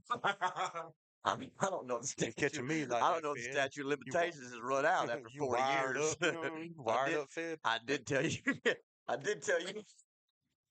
[1.24, 2.36] I mean, I don't know the statute.
[2.36, 5.28] catching me like I don't know if the statute of limitations has run out after
[5.34, 6.12] You 40 wired years.
[6.12, 7.58] Up, you know, I wired did- up, Fed.
[7.64, 8.38] I did tell you.
[9.08, 9.82] I did tell you.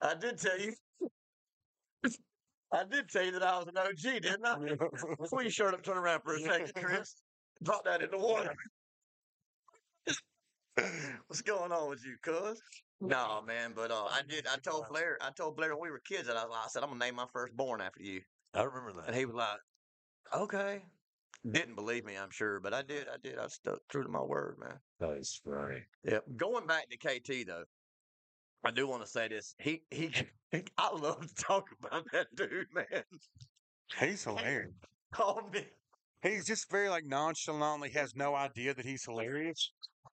[0.01, 0.73] I did tell you.
[2.71, 4.55] I did tell you that I was an OG, didn't I?
[5.29, 7.15] Pull your shirt up, turn around for a second, Chris.
[7.63, 8.53] Drop that in the water.
[11.27, 12.61] What's going on with you, cuz?
[13.01, 14.47] No, man, but uh, I did.
[14.47, 15.17] I told Blair.
[15.21, 17.25] I told Blair when we were kids that I, I said I'm gonna name my
[17.33, 18.21] firstborn after you,
[18.53, 19.07] I remember that.
[19.07, 19.57] and he was like,
[20.33, 20.81] "Okay."
[21.49, 23.07] Didn't believe me, I'm sure, but I did.
[23.07, 23.37] I did.
[23.37, 24.77] I stuck true to my word, man.
[24.99, 25.85] That's funny.
[26.03, 26.25] Yep.
[26.35, 27.63] Going back to KT though,
[28.65, 29.55] I do want to say this.
[29.57, 30.13] He he.
[30.77, 33.03] I love to talk about that dude, man.
[33.99, 34.73] He's hilarious.
[35.13, 35.65] Call me.
[36.21, 39.71] He's just very like nonchalantly has no idea that he's hilarious.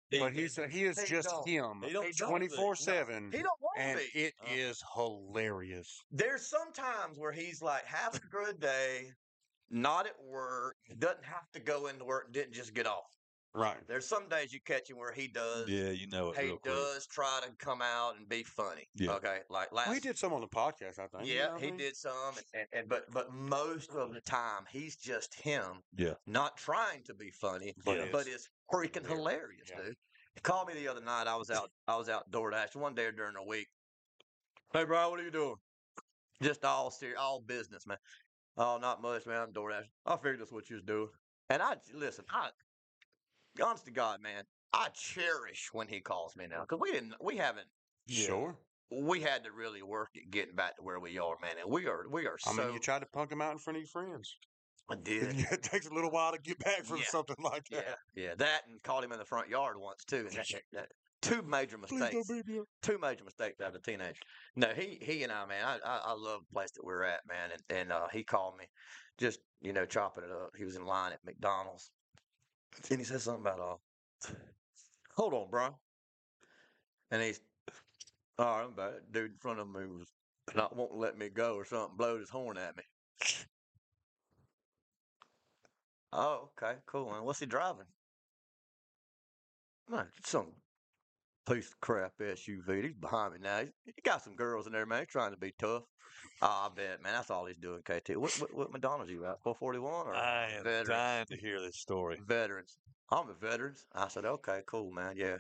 [0.10, 3.62] But he's he is He just him, He don't know twenty four seven, He don't
[3.62, 4.20] want and to be.
[4.24, 4.48] it Uh.
[4.50, 6.04] is hilarious.
[6.12, 9.14] There's some times where he's like "Have a good day,
[9.72, 13.06] not at work, doesn't have to go into work, didn't just get off.
[13.54, 13.76] Right.
[13.88, 15.68] There's some days you catch him where he does.
[15.68, 18.88] Yeah, you know it He does try to come out and be funny.
[18.96, 19.12] Yeah.
[19.14, 19.40] Okay.
[19.50, 21.28] Like last Well, he did some on the podcast, I think.
[21.28, 21.78] you Yeah, know what I he mean?
[21.78, 25.82] did some, and, and but but most of the time he's just him.
[25.98, 26.14] Yeah.
[26.28, 28.06] Not trying to be funny, But Yeah.
[28.10, 29.16] but it's freaking Yeah.
[29.16, 29.82] hilarious, Yeah.
[29.82, 29.96] dude.
[30.36, 31.28] He called me the other night.
[31.28, 31.72] I was out.
[31.90, 33.68] I was out DoorDash one day during the week.
[34.72, 35.56] Hey, bro, what are you doing?
[36.42, 37.98] Just all serious, all business, man.
[38.58, 39.42] Oh, not much, man.
[39.42, 39.86] I'm DoorDash.
[40.06, 41.10] I figured that's what you was doing.
[41.50, 42.26] And I listen.
[42.30, 42.50] I,
[43.64, 47.14] honest to God, man, I cherish when he calls me now because we didn't.
[47.22, 47.68] We haven't.
[48.10, 48.56] Sure.
[48.92, 51.52] We had to really work at getting back to where we are, man.
[51.62, 52.06] And we are.
[52.10, 52.64] We are I so.
[52.66, 54.36] mean, you tried to punk him out in front of your friends.
[54.90, 55.34] I did.
[55.52, 57.04] it takes a little while to get back from Yeah.
[57.08, 57.98] something like that.
[58.16, 60.28] yeah, yeah, that and caught him in the front yard once too.
[60.28, 62.14] And that, that- that- two major mistakes.
[62.14, 62.66] don't beat me up.
[62.82, 64.20] Two major mistakes out of a teenager.
[64.56, 67.22] No, he he and I, man, I I, I love the place that we're at,
[67.28, 67.52] man.
[67.52, 68.66] And and uh, he called me,
[69.18, 70.52] just you know, chopping it up.
[70.58, 71.92] He was in line at McDonald's,
[72.90, 74.34] and he said something about uh,
[75.16, 75.76] hold on, bro.
[77.12, 77.42] And he's,
[78.40, 78.94] all right, I'm back.
[79.12, 80.08] Dude in front of me was
[80.56, 81.98] not wanting to let me go or something.
[81.98, 82.84] Blowed his horn at me.
[86.14, 87.14] Oh, okay, cool.
[87.14, 87.86] And what's he driving?
[89.90, 90.48] Man, some
[91.54, 92.84] piece of crap SUV.
[92.84, 93.60] He's behind me now.
[93.62, 95.00] He's, he got some girls in there, man.
[95.00, 95.84] He's trying to be tough.
[96.42, 97.14] Oh, I bet, man.
[97.14, 98.18] That's all he's doing, KT.
[98.18, 99.42] What what, what McDonald's you at?
[99.44, 100.90] 441 or I am veterans?
[100.90, 102.20] dying to hear this story.
[102.26, 102.78] Veterans.
[103.12, 103.86] I'm a veterans.
[103.94, 105.16] I said, okay, cool, man.
[105.18, 105.38] Yeah.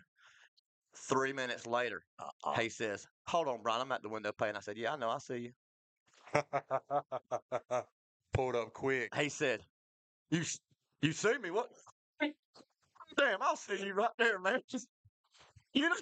[0.95, 2.59] Three minutes later, Uh-uh.
[2.59, 3.81] he says, hold on, Brian.
[3.81, 4.55] I'm at the window paying.
[4.55, 5.09] I said, yeah, I know.
[5.09, 5.51] I see you.
[8.33, 9.13] Pulled up quick.
[9.15, 9.61] He said,
[10.29, 10.43] "You
[11.01, 11.51] you see me?
[11.51, 11.69] What?
[13.17, 14.61] Damn, I'll see you right there, man.
[14.69, 14.87] Just
[15.73, 15.95] you know."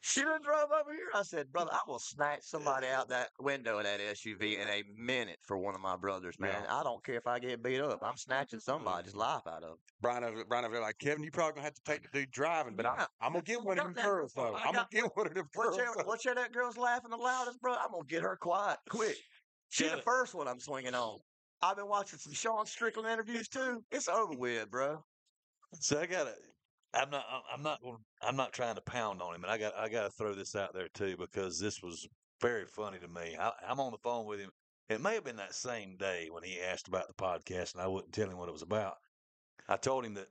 [0.00, 1.10] She done drove over here.
[1.14, 4.82] I said, brother, I will snatch somebody out that window of that SUV in a
[4.96, 6.54] minute for one of my brothers, man.
[6.64, 6.80] Yeah.
[6.80, 8.00] I don't care if I get beat up.
[8.02, 8.62] I'm snatching mm.
[8.62, 9.76] somebody's life out of 'em.
[10.00, 12.30] Brian over, Brian over there like, Kevin, you probably gonna have to take the dude
[12.30, 13.06] driving, but Yeah.
[13.20, 14.56] I, I'm gonna get one of them that- girls though.
[14.56, 15.76] I'm gonna get one of them girls.
[16.04, 17.74] What's that, that, girl's laughing the loudest, bro?
[17.74, 19.16] I'm going to get her quiet quick.
[19.68, 21.18] She's Get the first one I'm swinging on.
[21.62, 23.84] I've been watching some Sean Strickland interviews too.
[23.92, 25.04] It's over with, bro.
[25.74, 26.34] So I gotta.
[26.94, 27.24] I'm not.
[27.30, 27.82] I'm- I'm not.
[27.82, 29.76] gonna- I'm not trying to pound on him, and I got.
[29.76, 32.06] I got to throw this out there too because this was
[32.40, 33.36] very funny to me.
[33.38, 34.50] I, I'm on the phone with him.
[34.88, 37.86] It may have been that same day when he asked about the podcast, and I
[37.86, 38.96] wouldn't tell him what it was about.
[39.68, 40.28] I told him that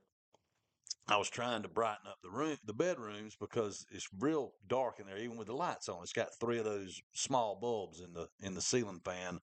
[1.08, 5.08] I was trying to brighten up the room, the bedrooms, because it's real dark in
[5.08, 6.04] there, even with the lights on.
[6.04, 9.40] It's got three of those small bulbs in the in the ceiling fan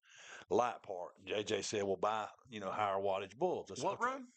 [0.50, 1.12] light part.
[1.26, 4.28] JJ said, "Well, buy you know higher wattage bulbs." Said, What "Okay." room?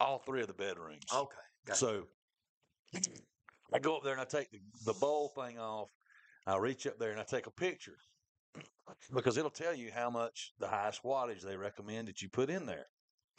[0.00, 1.04] All three of the bedrooms.
[1.12, 1.36] Okay.
[1.66, 1.78] Gotcha.
[1.78, 2.06] So
[3.72, 5.90] I go up there and I take the, the bowl thing off.
[6.46, 7.96] I reach up there and I take a picture
[9.12, 12.66] because it'll tell you how much the highest wattage they recommend that you put in
[12.66, 12.86] there.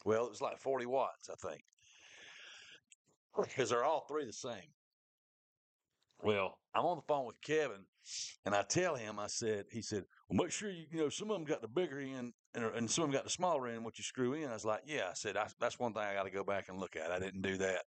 [0.06, 1.62] Well, it was like 40 watts, I think,
[3.36, 4.74] because they're all three the same.
[6.22, 7.86] Well, I'm on the phone with Kevin
[8.46, 11.30] and I tell him, I said, he said, well, make sure you, you know, some
[11.32, 13.68] of them got the bigger end and, uh, and some of them got the smaller
[13.68, 14.50] end, which you screw in.
[14.50, 16.66] I was like, yeah, I said, I, that's one thing I got to go back
[16.68, 17.12] and look at.
[17.12, 17.84] I didn't do that.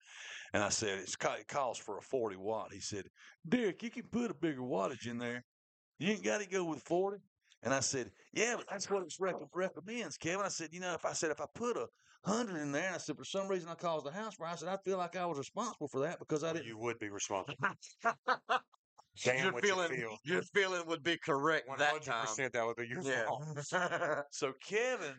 [0.52, 2.72] And I said, it calls for a 40 watt.
[2.72, 3.06] He said,
[3.48, 5.42] Derick, you can put a bigger wattage in there.
[5.98, 7.18] You ain't got to go with 40.
[7.62, 10.44] And I said, yeah, but that's what it rec- recommends, Kevin.
[10.44, 11.88] I said, you know, if I said, if I put a
[12.24, 14.54] hundred in there, and I said, for some reason I caused a house fire, I
[14.54, 16.66] said, I feel like I was responsible for that because I oh, didn't.
[16.66, 17.56] You would be responsible.
[19.24, 20.16] Damn your what feeling, you feel.
[20.24, 22.26] your feeling would be correct One that time.
[22.26, 23.44] percent that would be your fault.
[24.32, 25.14] So Kevin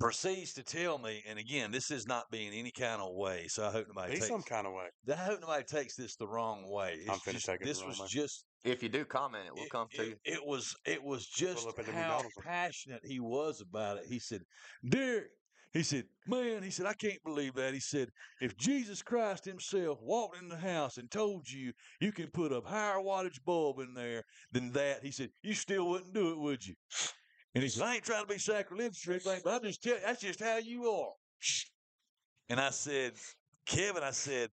[0.00, 3.46] proceeds to tell me, and again, this is not being any kind of way.
[3.48, 4.28] So I hope nobody Be takes.
[4.28, 4.86] some kind of way.
[5.12, 6.98] I hope nobody takes this the wrong way.
[7.08, 8.06] I'm It's finna take it the This wrong was way.
[8.10, 10.16] just if you do comment, it will it, come to it- you.
[10.24, 14.04] It was it was just up at the how passionate he was about it.
[14.08, 14.40] He said,
[14.88, 15.26] "Derick,"
[15.74, 17.74] He said, Man, he said, I can't believe that.
[17.74, 18.08] He said,
[18.40, 22.60] If Jesus Christ himself walked in the house and told you you can put a
[22.64, 26.64] higher wattage bulb in there than that, he said, You still wouldn't do it, would
[26.64, 26.76] you?
[27.54, 29.94] And he said, I ain't trying to be sacrilegious or anything, but I just tell
[29.94, 31.12] you, that's just how you are.
[32.48, 33.14] And I said,
[33.66, 34.50] Kevin, I said,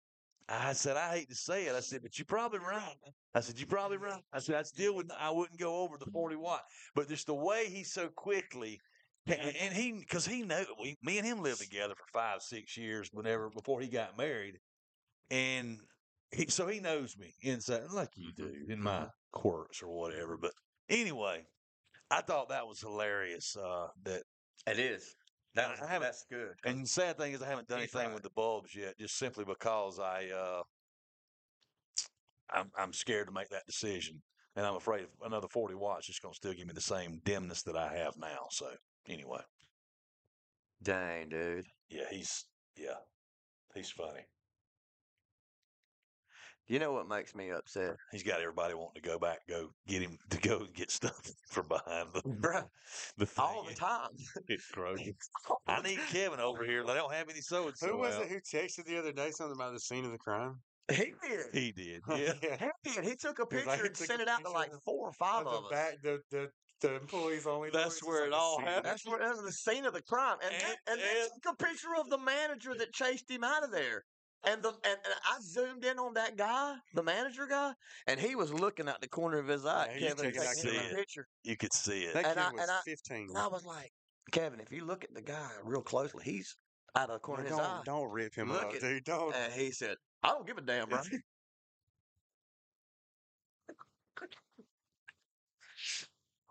[0.49, 1.75] I said, I hate to say it.
[1.75, 2.95] I said, but you're probably right.
[3.35, 4.23] I said, you're probably right.
[4.33, 6.63] I said, I still wouldn't, I wouldn't go over the 40 watt,
[6.95, 8.79] but just the way he so quickly,
[9.27, 13.09] and, he, because he know, we, me and him lived together for five, six years,
[13.13, 14.59] whenever before he got married,
[15.31, 15.79] and
[16.33, 20.37] he, so he knows me inside, like you do, in my quirks or whatever.
[20.37, 20.53] But
[20.89, 21.45] anyway,
[22.11, 23.57] I thought that was hilarious.
[23.57, 24.23] Uh, that
[24.67, 25.15] It is.
[25.55, 26.53] That was, I haven't- that's good.
[26.65, 28.15] and the sad thing is, I haven't done He's anything right.
[28.15, 30.63] with the bulbs yet, just simply because I, uh,
[32.51, 34.23] I'm I'm scared to make that decision,
[34.55, 37.63] and I'm afraid another 40 watts is going to still give me the same dimness
[37.63, 38.47] that I have now.
[38.51, 38.69] So
[39.09, 39.43] anyway,
[40.83, 41.65] Dang, dude.
[41.89, 42.45] yeah, he's
[42.77, 42.99] yeah,
[43.75, 44.25] he's funny.
[46.69, 47.95] You know what makes me upset?
[48.11, 51.17] He's got everybody wanting to go back, go get him to go and get stuff
[51.51, 52.69] from behind the Bruh,
[53.17, 53.45] the thing.
[53.45, 54.11] all the time.
[54.49, 55.15] It's crazy.
[55.69, 56.85] I need Kevin over here.
[56.85, 58.23] They don't have any so and Who was out.
[58.25, 60.57] it who texted the other day something about the scene of the crime?
[60.91, 61.47] He did.
[61.53, 62.03] He did.
[62.09, 62.35] Yeah.
[62.83, 63.05] He did.
[63.05, 65.45] He took a picture like, he and sent it out to like four or five
[65.45, 65.71] the of us.
[65.71, 67.71] back, the, the the employees only.
[67.71, 68.85] That's where it all happened.
[68.85, 71.53] That's where that was the scene of the crime, and And- then, and, and- took
[71.55, 74.05] a picture of the manager that chased him out of there.
[74.45, 77.73] And the and, and I zoomed in on that guy, the manager guy,
[78.07, 79.87] and he was looking out the corner of his eye.
[79.95, 80.97] Yeah, he was Kevin taking taking that a kid.
[80.97, 82.15] picture, You could see it.
[82.15, 83.29] That And kid I- was and I- 15.
[83.31, 83.93] and I was like,
[84.31, 86.55] Kevin, if you look at the guy real closely, he's
[86.95, 87.83] out of the corner Man, of his don't, eye.
[87.87, 89.05] don't rip him Look up, at- dude.
[89.05, 89.35] Don't.
[89.35, 91.01] And he said, "I don't give a damn, bro."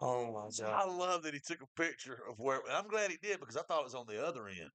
[0.01, 0.61] oh my god!
[0.61, 2.61] I love that he took a picture of where.
[2.69, 4.69] I'm glad he did because I thought it was on the other end.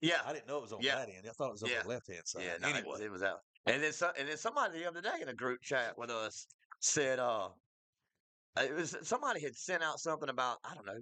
[0.00, 0.96] yeah, I didn't know it was on Yeah.
[0.96, 1.26] that end.
[1.28, 1.82] I thought it was on Yeah.
[1.82, 2.42] the left hand side.
[2.42, 3.40] Yeah, no, it, anyway, was, it was out.
[3.66, 6.46] And then some, and then somebody the other day in a group chat with us
[6.80, 7.50] said, uh,
[8.56, 11.00] it was somebody had sent out something about I don't know,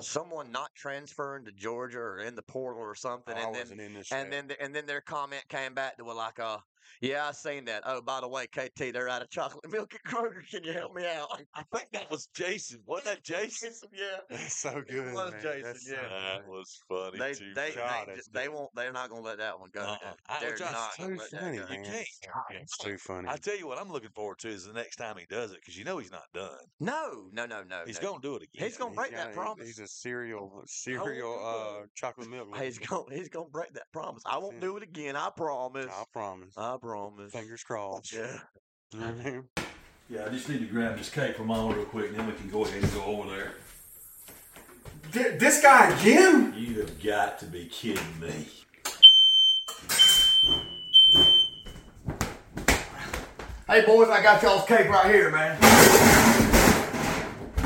[0.00, 3.60] someone not transferring to Georgia or in the portal or something, Oh, I and then
[3.62, 4.12] wasn't in this.
[4.12, 6.58] and then th- and then their comment came back to like, uh,
[7.00, 7.82] yeah, I seen that.
[7.86, 10.48] Oh, by the way, KT, they're out of chocolate milk at Kroger.
[10.50, 11.28] Can you help me out?
[11.54, 12.80] I think that was Jason.
[12.86, 13.72] Wasn't that Jason?
[13.92, 14.18] yeah.
[14.30, 15.12] That's so good.
[15.14, 15.42] was man.
[15.42, 16.08] Jason, That's so yeah.
[16.08, 17.52] That was funny They too.
[17.54, 18.74] they God, they, that's they won't.
[18.74, 19.80] They're not gonna let that one go.
[19.82, 20.12] Uh-uh.
[20.28, 21.64] I- They're which I- not so gonna let that funny, go.
[21.70, 21.84] You man.
[21.84, 22.06] can't.
[22.62, 23.28] It's too funny.
[23.28, 25.58] I tell you what, I'm looking forward to is the next time he does it
[25.60, 26.50] because you know he's not done.
[26.80, 27.82] No, no, no, no.
[27.86, 28.08] He's no.
[28.10, 28.66] going to do it again.
[28.68, 29.66] He's gonna break that got- promise.
[29.66, 31.82] He's a cereal, cereal, good.
[31.82, 32.56] uh, chocolate milk.
[32.62, 33.04] He's lover.
[33.06, 33.18] going.
[33.18, 34.22] He's gonna break that promise.
[34.26, 34.60] I won't Yeah.
[34.60, 35.16] do it again.
[35.16, 35.86] I promise.
[35.90, 36.54] I promise.
[36.56, 37.32] I promise.
[37.32, 38.12] Fingers crossed.
[38.12, 38.38] Yeah.
[38.92, 39.62] You know what I?
[40.10, 42.32] Yeah, I just need to grab this cake from mom real quick, and then we
[42.34, 43.52] can go ahead and go over there.
[45.12, 46.52] Th- This guy again?
[46.56, 48.48] You have got to be kidding me.
[53.66, 55.56] Hey boys, I got y'all's cake right here, man.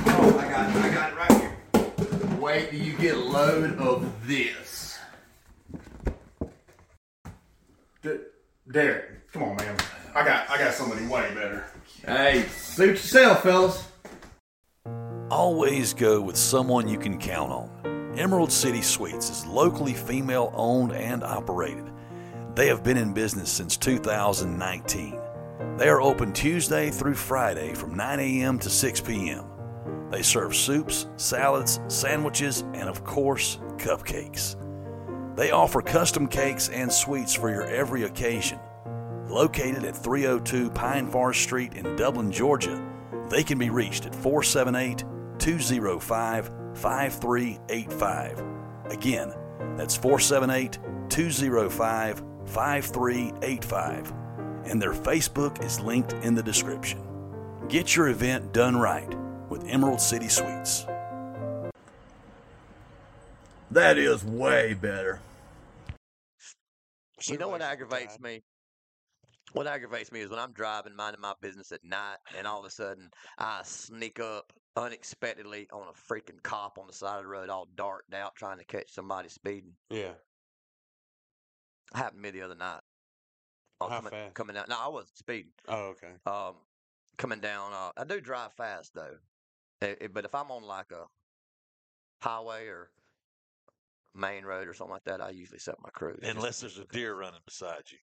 [0.07, 2.38] Oh, I got, I got it right here.
[2.40, 4.67] Wait till you get a load of this.
[8.70, 9.76] Derick, come on, man.
[10.14, 11.64] I got, I got somebody way better.
[12.04, 13.88] Hey, suit yourself, fellas.
[15.31, 18.14] Always go with someone you can count on.
[18.16, 21.90] Emerald City Sweets is locally female owned and operated.
[22.54, 25.18] They have been in business since 2019.
[25.76, 28.59] They are open Tuesday through Friday from 9 a.m.
[28.59, 29.44] to 6 p.m.
[30.11, 34.57] They serve soups, salads, sandwiches, and of course, cupcakes.
[35.38, 38.59] They offer custom cakes and sweets for your every occasion.
[39.29, 42.85] Located at 302 Pine Forest Street in Dublin, Georgia,
[43.29, 45.05] they can be reached at 478
[45.38, 48.44] 205 5385.
[48.87, 49.33] Again,
[49.77, 54.14] that's 478 205 5385.
[54.64, 57.01] And their Facebook is linked in the description.
[57.68, 59.14] Get your event done right
[59.48, 60.85] with Emerald City Sweets.
[63.70, 65.20] That is way better.
[67.26, 68.42] You know what aggravates me?
[69.52, 72.66] What aggravates me is when I'm driving, minding my business at night, and all of
[72.66, 77.29] a sudden I sneak up unexpectedly on a freaking cop on the side of the
[77.29, 79.73] road, all darked out, trying to catch somebody speeding.
[79.90, 80.12] Yeah.
[81.94, 82.81] Happened to me the other night.
[83.81, 84.35] Oh, How coming, fast?
[84.35, 84.66] coming down.
[84.69, 85.52] No, I wasn't speeding.
[85.66, 86.12] Oh, okay.
[86.27, 86.54] Um,
[87.16, 87.73] coming down.
[87.73, 89.16] Uh, I do drive fast though,
[89.81, 91.04] Eh, eh, but if I'm on like a
[92.23, 92.90] highway or
[94.15, 96.21] main road or something like that, I usually set my cruise.
[96.23, 97.98] Unless there's a deer running beside you.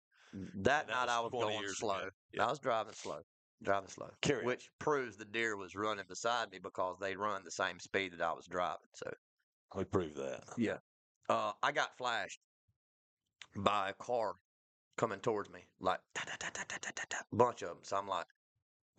[0.63, 2.09] That, that night was I was going slow.
[2.33, 2.47] Yeah.
[2.47, 3.21] I was driving slow,
[3.63, 4.11] driving slow,
[4.45, 8.21] which proves the deer was running beside me because they run the same speed that
[8.21, 8.87] I was driving.
[8.95, 9.13] So
[9.75, 10.45] we proved that.
[10.57, 10.79] Yeah,
[11.29, 12.39] uh, I got flashed
[13.57, 14.37] by a car
[14.97, 17.79] coming towards me, like a bunch of them.
[17.83, 18.27] So I'm like,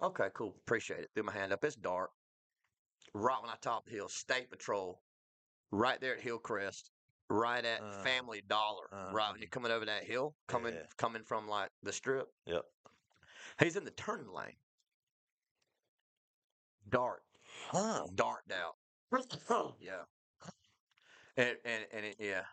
[0.04, 1.12] okay, cool, appreciate it.
[1.14, 1.64] Threw my hand up.
[1.64, 2.10] It's dark.
[3.14, 5.02] Right when I topped the hill, state patrol
[5.72, 6.92] right there at Hillcrest,
[7.30, 8.94] right at Uh, Family Dollar.
[8.94, 10.86] uh, right when you're coming over that hill, coming Yeah.
[10.98, 12.28] coming from like the strip.
[12.46, 12.66] Yep.
[13.60, 14.58] He's in the turning lane.
[16.90, 17.24] Dark,
[17.68, 18.08] Huh.
[18.16, 18.78] darked out.
[19.80, 20.06] yeah.
[21.38, 22.46] And and and it, yeah.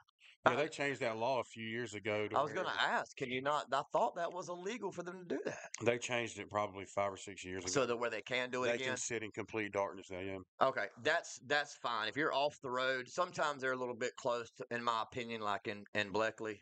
[0.50, 2.28] Yeah, they changed that law a few years ago.
[2.28, 3.66] To I was going to ask, can you not?
[3.72, 5.70] I thought that was illegal for them to do that.
[5.84, 7.70] They changed it probably five or six years ago.
[7.70, 8.88] So that where they can do it they again.
[8.88, 10.10] can sit in complete darkness.
[10.10, 10.38] Now, yeah.
[10.62, 12.08] Okay, that's that's fine.
[12.08, 15.40] If you're off the road, sometimes they're a little bit close, to, in my opinion.
[15.40, 16.58] Like in in Bleckley,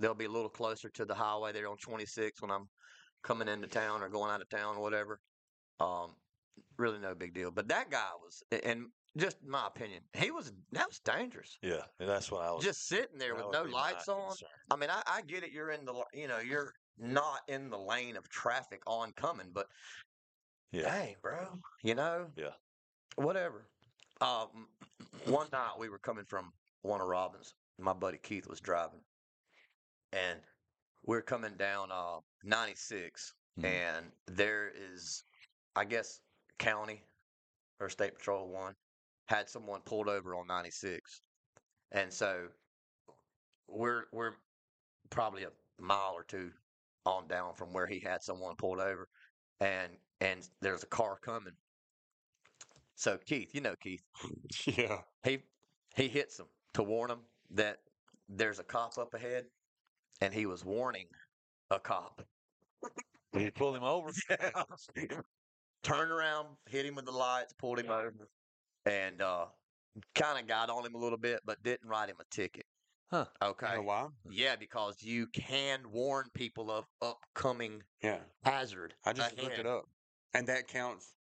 [0.00, 1.52] they'll be a little closer to the highway.
[1.52, 2.68] They're on 26 when I'm
[3.22, 5.20] coming into town or going out of town or whatever.
[5.80, 6.14] Um,
[6.78, 7.50] really no big deal.
[7.50, 8.86] But that guy was, and
[9.16, 11.58] just my opinion, he was that was dangerous.
[11.62, 12.64] Yeah, and that's what I was.
[12.64, 14.28] Just sitting there with no lights on.
[14.28, 14.48] concern.
[14.70, 15.52] I mean, I, I get it.
[15.52, 19.66] You're in the, you know, you're not in the lane of traffic oncoming, but
[20.70, 20.82] Yeah.
[20.82, 22.54] dang, bro, you know, Yeah.
[23.16, 23.68] whatever.
[24.20, 24.68] Um,
[25.26, 26.52] one night we were coming from
[26.82, 27.54] Warner Robins.
[27.78, 29.00] My buddy Keith was driving,
[30.12, 30.40] and
[31.04, 33.64] we're coming down uh 96, Mhm.
[33.64, 35.24] and there is,
[35.76, 36.20] I guess,
[36.58, 37.02] county
[37.80, 38.74] or state patrol one
[39.32, 41.22] had someone pulled over on 96,
[41.92, 42.48] and so
[43.66, 44.32] we're we're
[45.10, 46.50] probably a mile or two
[47.06, 49.08] on down from where he had someone pulled over,
[49.60, 51.54] and and there's a car coming.
[52.94, 54.02] So Keith, you know Keith,
[54.66, 54.98] Yeah.
[55.24, 55.38] he
[55.96, 57.20] he hits him to warn him
[57.50, 57.78] that
[58.28, 59.44] there's a cop up ahead,
[60.20, 61.06] and he was warning
[61.70, 62.20] a cop.
[63.32, 64.10] You pull him over.
[64.28, 65.20] Yeah.
[65.82, 68.28] Turned around, hit him with the lights, pulled him over,
[68.86, 69.46] and uh,
[70.14, 72.64] kind of got on him a little bit, but didn't write him a ticket.
[73.10, 73.26] Huh.
[73.42, 73.68] Okay.
[73.70, 74.08] You know why?
[74.30, 78.20] Yeah, because you can warn people of upcoming Yeah.
[78.42, 78.94] hazard.
[79.04, 79.84] I just looked it up,
[80.34, 81.14] and that counts.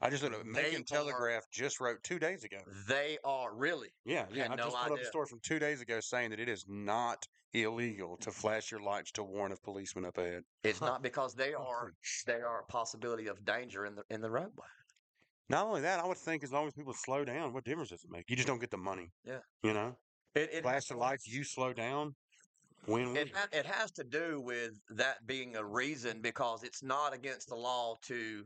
[0.00, 2.58] I just looked They Macon Telegraph just wrote two days ago.
[2.86, 3.88] They are really.
[4.04, 4.44] Yeah, yeah.
[4.44, 6.66] I no just put up a story from two days ago saying that it is
[6.68, 10.44] not illegal to flash your lights to warn a policeman up ahead.
[10.62, 10.86] It's Huh.
[10.86, 11.92] not because they are.
[12.26, 14.66] They are a possibility of danger in the in the roadway.
[15.48, 18.04] Not only that, I would think as long as people slow down, what difference does
[18.04, 18.28] it make?
[18.28, 19.08] You just don't get the money.
[19.24, 19.40] Yeah.
[19.62, 19.96] You know,
[20.34, 22.14] It it, flash the lights, you slow down,
[22.86, 23.16] win win.
[23.16, 27.48] it, ha- it has to do with that being a reason because it's not against
[27.48, 28.44] the law to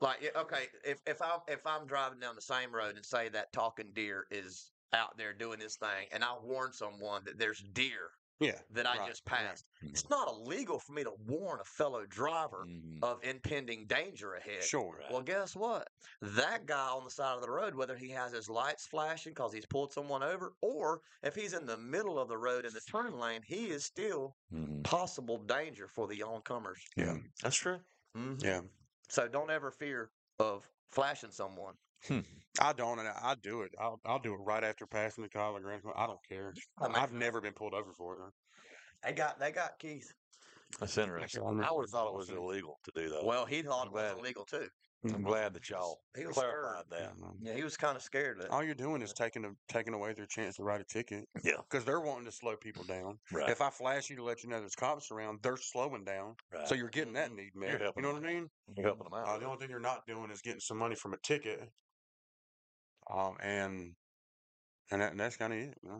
[0.00, 3.52] like okay if if I if I'm driving down the same road and say that
[3.52, 8.10] talking deer is out there doing this thing and I warn someone that there's deer
[8.40, 8.60] Yeah.
[8.70, 9.40] that I right, just right.
[9.40, 12.98] passed it's not illegal for me to warn a fellow driver Mhm.
[13.02, 14.96] of impending danger ahead Sure.
[14.98, 15.10] Right.
[15.10, 15.88] Well, guess what?
[16.20, 19.52] That guy on the side of the road, whether he has his lights flashing because
[19.52, 22.80] he's pulled someone over, or if he's in the middle of the road in the
[22.80, 24.84] turn lane, he is still Mhm.
[24.84, 26.80] possible danger for the oncomers.
[26.96, 27.16] Yeah.
[27.42, 27.80] That's true.
[28.16, 28.42] Mhm.
[28.42, 28.62] Yeah.
[29.08, 31.76] So don't ever fear of flashing someone.
[32.60, 33.70] I don't, and I, I do it.
[33.80, 35.82] I'll, I'll do it right after passing the college grant.
[35.96, 36.52] I don't care.
[36.80, 38.20] I mean- I've never been pulled over for it.
[39.04, 40.12] They got they got Keith.
[40.80, 41.42] That's interesting.
[41.46, 43.24] I'm would have thought it was illegal to do that.
[43.24, 44.66] Well, he thought it was glad- illegal too.
[45.04, 47.12] I'm glad that y'all He was clarified scared.
[47.12, 47.30] that.
[47.40, 48.50] Yeah, he was kind of scared of it.
[48.50, 51.24] All you're doing is taking a, taking away their chance to write a ticket.
[51.44, 51.52] Yeah.
[51.70, 53.16] Because they're wanting to slow people down.
[53.32, 53.48] Right.
[53.48, 56.34] If I flash you to let you know there's cops around, they're slowing down.
[56.52, 56.66] right.
[56.66, 57.74] So you're getting that need met.
[57.74, 58.48] You helping know what I mean?
[58.76, 59.28] You're helping them out.
[59.28, 61.60] Uh, the only thing you're not doing is getting some money from a ticket.
[63.10, 63.94] Um, and
[64.90, 65.78] and, that, and that's kind of it.
[65.88, 65.96] uh,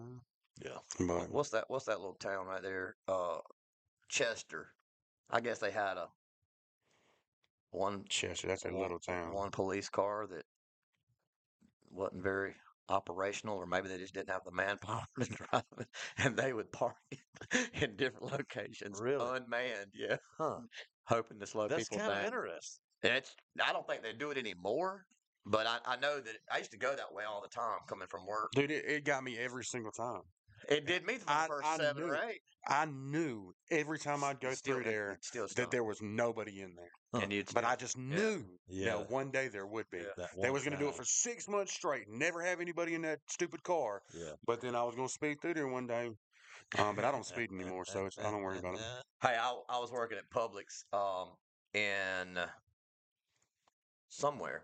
[0.65, 0.79] Yeah.
[1.07, 1.65] But What's that?
[1.69, 2.97] What's that little town right there?
[3.07, 3.39] Uh,
[4.09, 4.75] Chester.
[5.31, 6.09] I guess they had a
[7.71, 9.33] one Chester, that's a one- little town.
[9.35, 10.45] One police car that
[11.91, 12.55] wasn't very
[12.89, 16.73] operational, or maybe they just didn't have the manpower to drive it, and they would
[16.73, 17.19] park it
[17.75, 19.37] in different locations, Really?
[19.37, 20.61] unmanned, yeah, Huh.
[21.05, 22.81] hoping to slow That's people kind of interesting.
[23.03, 25.05] It's I don't think they do it anymore,
[25.49, 28.09] but I, I know that I used to go that way all the time coming
[28.09, 28.51] from work.
[28.55, 30.21] Dude, it, it got me every single time.
[30.69, 32.41] It did me for the I- first I seven or eight.
[32.67, 36.61] I knew every time I'd go Still through did- there still that there was nobody
[36.61, 36.91] in there.
[37.15, 37.21] Huh.
[37.23, 38.97] and you'd But I just knew Yeah.
[38.97, 39.99] that one day there would be.
[40.19, 40.27] Yeah.
[40.43, 43.21] They was going to do it for six months straight, never have anybody in that
[43.31, 44.03] stupid car.
[44.13, 44.33] Yeah.
[44.47, 46.11] But then I was going to speed through there one day.
[46.79, 48.81] Um, but I don't speed anymore, so it's, I don't worry about it.
[49.23, 51.31] Hey, I, I was working at Publix um,
[51.73, 52.39] in
[54.09, 54.63] somewhere,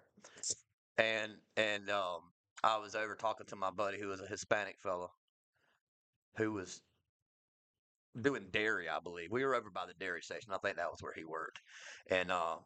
[0.98, 2.20] and and um,
[2.62, 5.10] I was over talking to my buddy who was a Hispanic fellow
[6.36, 6.82] who was
[8.20, 9.30] doing dairy, I believe.
[9.30, 10.52] We were over by the dairy station.
[10.52, 11.60] I think that was where he worked,
[12.10, 12.56] and uh,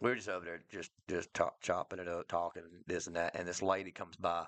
[0.00, 3.34] we were just over there just just chop, chopping it up, talking this and that.
[3.34, 4.46] And this lady comes by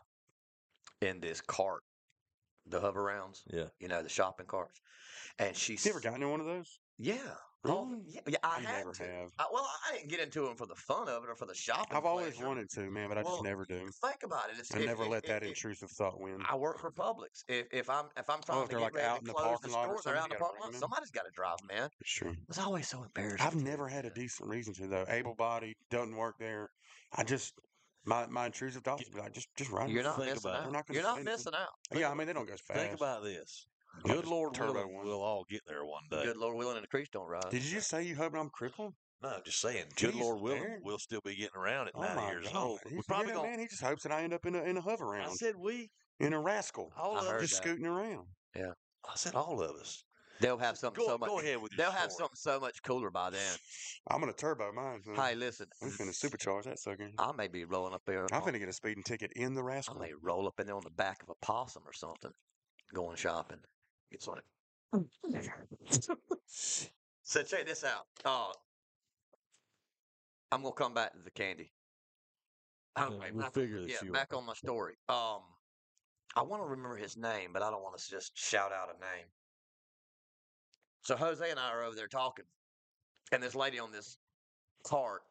[1.01, 1.83] in this cart,
[2.67, 3.43] the hover rounds.
[3.53, 3.67] Yeah.
[3.81, 4.81] You know, the shopping carts.
[5.39, 6.79] And she's You ever gotten in one of those?
[6.99, 7.17] Yeah.
[7.65, 9.03] Oh, yeah, yeah, I, I had never to.
[9.05, 9.31] have.
[9.39, 11.55] I, well, I didn't get into them for the fun of it or for the
[11.55, 11.97] shopping.
[11.97, 12.49] I've always pleasure.
[12.49, 13.89] wanted to, man, but I Well, just never do.
[14.03, 14.57] Think about it.
[14.59, 16.43] It's, I never let that intrusive thought win.
[16.49, 17.45] I work for Publix.
[17.49, 19.27] If if I'm if I'm oh, trying Oh, to get like, ready out to in
[19.29, 20.61] the parking the lot they're out in the parking lot.
[20.61, 20.81] bring 'em in.
[20.81, 21.89] Somebody's got to drive man.
[22.01, 22.35] It's true.
[22.49, 23.47] It's always so embarrassing.
[23.47, 25.05] I've never had a decent reason to though.
[25.09, 26.69] Able bodied, doesn't work there.
[27.13, 27.55] I just
[28.05, 29.89] my my intrusive thoughts would be like just just ride.
[29.91, 30.73] You're not missing out.
[30.73, 31.69] Not You're not missing out.
[31.97, 32.81] Yeah, I mean they don't go as fast.
[32.81, 33.67] Think about this.
[34.05, 35.07] Good Lord turbo willing, one.
[35.07, 36.25] we'll all get there one day.
[36.25, 37.51] Good Lord willing, and the creeks don't rise.
[37.51, 38.95] Did you just say you hoping I'm crippled?
[39.23, 39.85] No, I'm just saying.
[39.97, 40.79] Good Lord willing, Darren.
[40.83, 42.57] we'll still be getting around at Oh 90 my years God.
[42.65, 42.81] old.
[42.89, 43.51] He's, We're probably yeah, going.
[43.51, 45.37] man, he just hopes that I end up in a in a hover I round,
[45.37, 45.91] said we.
[46.19, 47.51] in a rascal, All I of heard us.
[47.51, 47.69] just that.
[47.69, 48.27] scooting around.
[48.57, 48.73] Yeah.
[49.09, 50.03] I said all of us.
[50.41, 51.29] They'll have something Go, so much.
[51.29, 52.25] go ahead with your They'll have story.
[52.25, 53.57] something so much cooler by then.
[54.11, 55.01] I'm gonna turbo mine.
[55.05, 55.15] son.
[55.15, 55.67] Hey, listen.
[55.81, 57.09] We finna supercharge that sucker.
[57.19, 58.27] I may be rolling up there.
[58.33, 59.99] I'm on- finna get a speeding ticket in the rascal.
[59.99, 60.19] I rascal.
[60.19, 62.33] may roll up in there on the back of a possum or something,
[62.93, 63.59] going shopping.
[64.13, 64.43] It's like.
[66.47, 68.07] so check this out.
[68.25, 68.53] Uh,
[70.51, 71.73] I'm gonna come back to the candy.
[72.99, 74.95] Yeah, Okay, we'll back, figure this yeah, back on my story.
[75.09, 75.41] Um,
[76.37, 79.01] I want to remember his name, but I don't want to just shout out a
[79.01, 79.27] name.
[81.03, 82.45] So Jose and I are over there talking,
[83.33, 84.19] and this lady on this
[84.85, 85.23] cart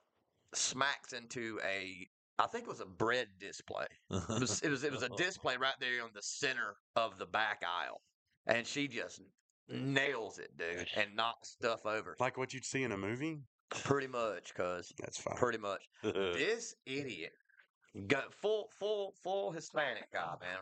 [0.53, 2.07] smacks into a,
[2.39, 3.86] I think it was a bread display.
[4.09, 7.25] It was, it was it was a display right there on the center of the
[7.27, 8.01] back aisle,
[8.48, 9.22] and she just
[9.70, 12.16] nails it, dude, and knocks stuff over.
[12.20, 13.39] Like what you'd see in a movie.
[13.70, 15.36] Pretty much, cause That's fine.
[15.38, 17.32] pretty much this idiot,
[18.08, 20.60] go, full full full Hispanic guy, man,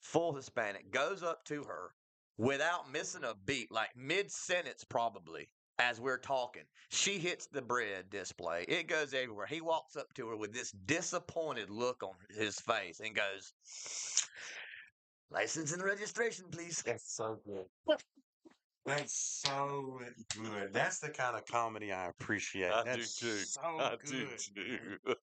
[0.00, 1.90] full Hispanic, goes up to her
[2.38, 5.48] without missing a beat, like mid sentence probably.
[5.78, 8.64] As we're talking, she hits the bread display.
[8.68, 9.46] It goes everywhere.
[9.46, 13.52] He walks up to her with this disappointed look on his face and goes,
[15.32, 17.66] "License and registration, please." That's so good.
[18.84, 20.00] That's so
[20.36, 20.72] good.
[20.72, 22.72] That's the kind of comedy I appreciate.
[22.72, 23.36] I do That's too.
[23.36, 24.10] So I good.
[24.10, 24.98] do too.
[25.06, 25.14] You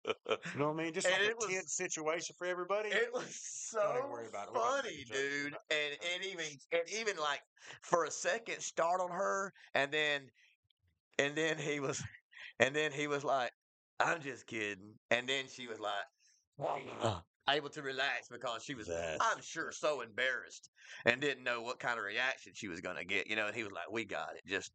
[0.57, 0.93] know what I mean?
[0.93, 2.87] Just And like it a was- tense situation for everybody.
[2.89, 4.53] It was so even worry about it.
[4.53, 5.57] We're about to funny, dude.
[5.69, 7.41] And and even and even like
[7.81, 10.21] for a second startled her and then
[11.17, 12.01] and then he was
[12.59, 13.51] and then he was like,
[13.99, 14.93] I'm just kidding.
[15.11, 16.05] And then she was like
[17.53, 20.69] able to relax because she was I'm sure so embarrassed
[21.05, 23.63] and didn't know what kind of reaction she was gonna get, you know, and he
[23.63, 24.45] was like, We got it.
[24.47, 24.71] Just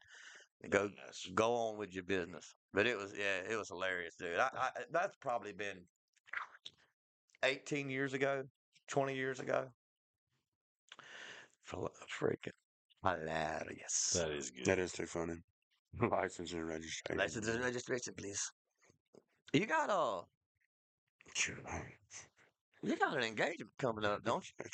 [0.71, 1.27] go Yes.
[1.35, 2.55] go on with your business.
[2.73, 4.39] But it was yeah, it was hilarious, dude.
[4.39, 5.79] I, I that's probably been
[7.43, 8.45] eighteen years ago,
[8.89, 9.69] twenty years ago.
[11.67, 12.53] Freaking
[13.03, 14.11] hilarious.
[14.17, 14.67] That is good.
[14.67, 15.37] That is too funny.
[16.01, 17.19] License and registration.
[17.19, 18.51] License and registration, please.
[19.53, 20.23] You got a
[22.85, 24.65] you got an engagement coming up, don't you?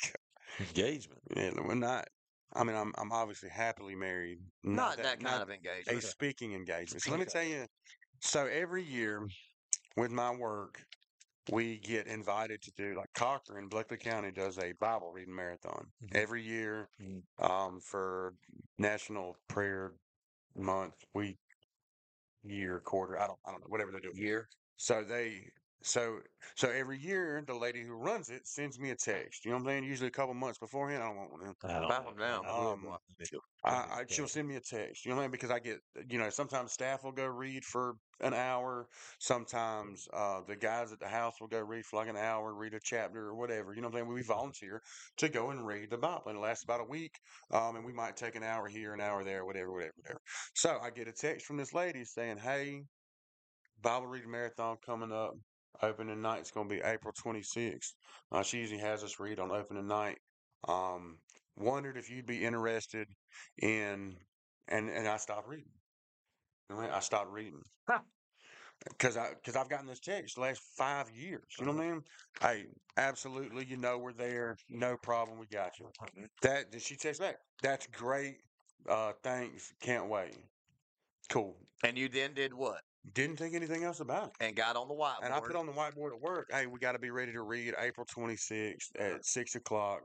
[0.59, 1.21] Engagement.
[1.35, 2.05] Yeah, we're not.
[2.53, 4.39] I mean, I'm I'm obviously happily married.
[4.63, 5.97] Not, that, kind not of engagement.
[5.97, 7.01] a speaking engagement.
[7.01, 7.67] So let me tell you.
[8.19, 9.27] So every year,
[9.95, 10.83] with my work,
[11.51, 16.15] we get invited to do like Cochran, Bleckley County does a Bible reading marathon Mhm.
[16.15, 17.23] every year Mhm.
[17.39, 18.33] um, for
[18.77, 19.93] National Prayer
[20.53, 21.39] Month, week,
[22.43, 23.17] year, quarter.
[23.19, 24.11] I don't I don't know whatever they do.
[24.13, 24.49] Year.
[24.77, 25.49] So they
[25.83, 26.19] so
[26.55, 29.45] so every year the lady who runs it sends me a text.
[29.45, 29.83] You know what I'm saying?
[29.85, 31.03] Usually a couple months beforehand.
[31.03, 31.41] I don't want one.
[31.41, 31.55] of them.
[31.63, 32.13] I don't Back know.
[32.17, 32.45] down.
[32.45, 35.05] I wouldn't Um, want to go- I, I she'll send me a text.
[35.05, 35.31] You know what I mean?
[35.31, 35.79] Because I get
[36.09, 38.87] you know sometimes staff will go read for an hour.
[39.19, 42.73] Sometimes uh, the guys at the house will go read for like an hour, read
[42.73, 43.73] a chapter or whatever.
[43.73, 44.13] You know what I'm saying?
[44.15, 44.81] We volunteer
[45.17, 47.13] to go and read the Bible, and it lasts about a week.
[47.51, 50.21] Um, and we might take an hour here, an hour there, whatever, whatever, whatever.
[50.55, 52.83] So I get a text from this lady saying, "Hey,
[53.81, 55.33] Bible reading marathon coming up.
[55.81, 57.93] Opening night's going to be April 26th.
[58.31, 60.19] Uh, she usually has us read on opening night.
[60.67, 61.17] Um,
[61.57, 63.07] wondered if you'd be interested
[63.61, 64.15] in,
[64.67, 65.71] and and I stopped reading.
[66.69, 66.97] You know what I?
[66.97, 67.61] I stopped reading
[68.89, 71.43] because I because I've gotten this text the last five years.
[71.59, 72.01] You know what I mean?
[72.41, 72.65] Hey,
[72.97, 73.65] absolutely.
[73.65, 74.57] You know we're there.
[74.69, 75.39] No problem.
[75.39, 75.87] We got you.
[76.41, 77.37] That did she text back?
[77.61, 78.37] That's great.
[78.87, 79.73] Uh, thanks.
[79.81, 80.35] Can't wait.
[81.29, 81.55] Cool.
[81.83, 82.81] And you then did what?
[83.13, 84.31] Didn't think anything else about it.
[84.39, 85.23] And got on the whiteboard.
[85.23, 87.41] And I put on the whiteboard at work, hey, we got to be ready to
[87.41, 90.01] read April 26th at six o'clock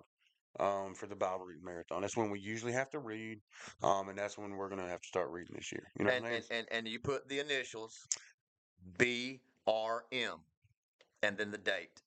[0.58, 2.00] um, for the Bible reading marathon.
[2.00, 3.40] That's when we usually have to read,
[3.82, 5.86] um, and that's when we're going to have to start reading this year.
[5.98, 6.42] You know and, what I mean?
[6.50, 8.06] and, and and you put the initials
[8.98, 10.38] B R M
[11.22, 12.02] and then the date.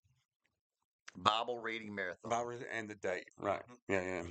[1.16, 2.30] Bible reading marathon.
[2.30, 3.62] Bible and the date, right?
[3.88, 4.24] Yeah, yeah.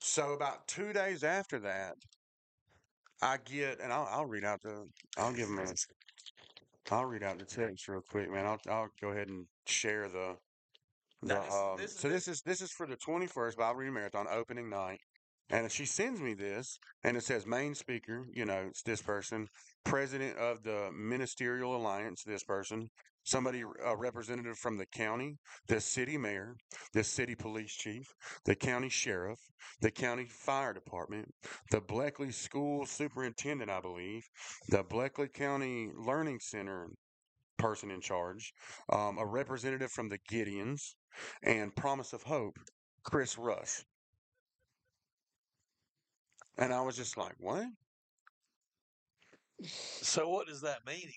[0.00, 1.96] So about two days after that,
[3.22, 5.74] I get, and I'll, I'll read out the, I'll give them a,
[6.94, 8.46] I'll read out the text real quick, man.
[8.46, 10.36] I'll, I'll go ahead and share the,
[11.22, 13.76] The, this- um, this is so the- this is this is for the 21st Bible
[13.80, 15.00] Reading Marathon opening night,
[15.50, 18.26] and she sends me this, and it says main speaker.
[18.32, 19.48] You know, it's this person,
[19.84, 22.22] president of the Ministerial Alliance.
[22.24, 22.88] This person,
[23.28, 25.36] somebody a representative from the county,
[25.68, 26.56] the city mayor,
[26.94, 28.06] the city police chief,
[28.44, 29.38] the county sheriff,
[29.80, 31.28] the county fire department,
[31.70, 34.22] the Bleckley school superintendent, I believe,
[34.68, 36.88] the Bleckley County Learning Center
[37.58, 38.52] person in charge,
[38.90, 40.94] um, a representative from the Gideons,
[41.42, 42.56] and Promise of Hope,
[43.02, 43.84] Chris Rush.
[46.56, 47.66] And I was just like, what?
[49.64, 51.10] So what does that mean?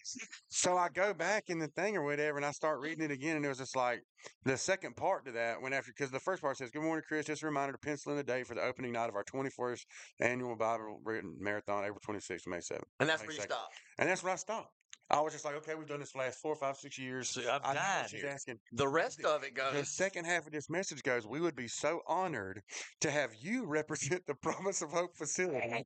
[0.50, 3.36] So I go back in the thing or whatever, and I start reading it again,
[3.36, 4.02] and it was just like
[4.46, 7.28] the second part to that went after because the first part says, "Good morning, Chris.
[7.28, 9.86] Just a reminder to pencil in the date for the opening night of our 21st
[10.20, 13.46] annual Bible reading marathon, April 26th May 7th." And that's May where you 2nd.
[13.46, 13.70] stop.
[14.00, 14.74] And that's when I stopped.
[15.12, 17.30] I was just like, "Okay, we've done this for the last four, five, six years."
[17.30, 18.30] See, I've I died she's here.
[18.30, 18.60] asking.
[18.72, 19.74] The rest of it goes.
[19.74, 22.62] The second half of this message goes, We would be so honored
[23.02, 25.86] to have you represent the Promise of Hope facility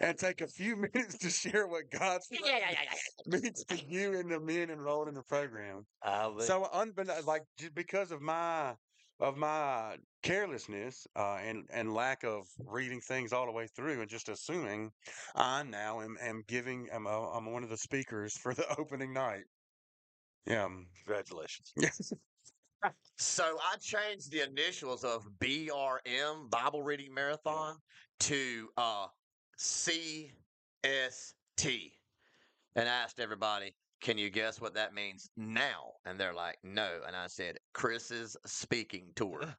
[0.00, 2.28] and take a few minutes to share what God's
[3.26, 5.84] means to you and the men enrolled in the program.
[6.02, 6.46] I bet.
[6.46, 8.74] So, unbeknownst, like just because of my
[9.18, 14.10] of my carelessness uh, and and lack of reading things all the way through and
[14.10, 14.90] just assuming,
[15.34, 19.12] I now am am giving am a, I'm one of the speakers for the opening
[19.12, 19.44] night.
[20.46, 20.68] Yeah.
[21.04, 21.72] Congratulations.
[21.76, 22.12] Yes.
[23.18, 27.76] So I changed the initials of BRM Bible Reading Marathon
[28.20, 29.06] to uh,
[29.58, 30.32] CST
[32.74, 35.94] and asked everybody, can you guess what that means now?
[36.04, 37.00] And they're like, no.
[37.06, 39.56] And I said, Chris's speaking tour,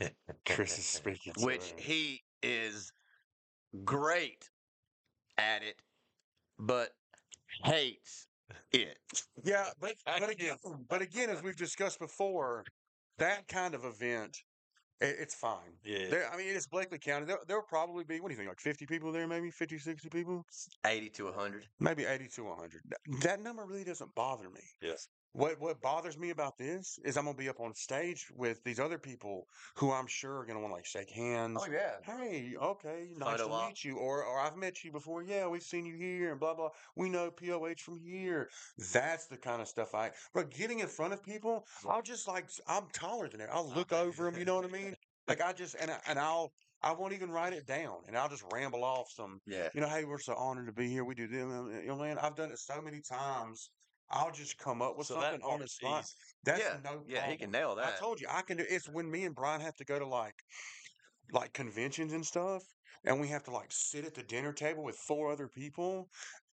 [0.46, 1.32] Chris is speaking.
[1.34, 1.76] to which her.
[1.78, 2.92] he is
[3.84, 4.50] great
[5.38, 5.82] at it,
[6.58, 6.90] but
[7.64, 8.28] hates
[8.72, 8.98] it.
[9.42, 10.56] Yeah, but but again,
[10.88, 12.64] but again, as we've discussed before,
[13.18, 14.44] that kind of event,
[15.00, 15.58] it, it's fine.
[15.84, 16.08] Yeah.
[16.08, 17.26] There, I mean, it's Bleckley County.
[17.26, 20.08] There, there'll probably be what do you think, like fifty people there, maybe 50, 60
[20.08, 20.44] people,
[20.86, 21.66] 80 to 100.
[21.80, 22.82] maybe eighty to one hundred.
[23.22, 24.60] That number really doesn't bother me.
[24.80, 25.08] Yes.
[25.34, 28.78] What what bothers me about this is I'm gonna be up on stage with these
[28.78, 31.60] other people who I'm sure are gonna want to like shake hands.
[31.60, 31.94] Oh, yeah.
[32.04, 33.68] Hey, okay, nice Photo to op.
[33.68, 33.96] meet you.
[33.96, 35.24] Or or I've met you before.
[35.24, 36.68] Yeah, we've seen you here and blah blah.
[36.94, 38.48] We know POH from here.
[38.92, 40.12] That's the kind of stuff I.
[40.32, 43.48] But getting in front of people, I'll just like I'm taller than it.
[43.52, 44.38] I'll look over them.
[44.38, 44.94] You know what I mean?
[45.26, 48.28] Like I just and I, and I'll I won't even write it down and I'll
[48.28, 49.40] just ramble off some.
[49.48, 49.68] Yeah.
[49.74, 51.04] You know, hey, we're so honored to be here.
[51.04, 51.40] We do this.
[51.40, 53.70] You know, man, I've done it so many times.
[54.10, 56.04] I'll just come up with So something on the spot.
[56.44, 56.76] That's yeah.
[56.84, 57.94] no yeah, he can nail that.
[57.96, 58.64] I told you I can do.
[58.68, 60.34] It's when me and Brian have to go to like,
[61.32, 62.62] like conventions and stuff,
[63.04, 66.08] and we have to like sit at the dinner table with four other people,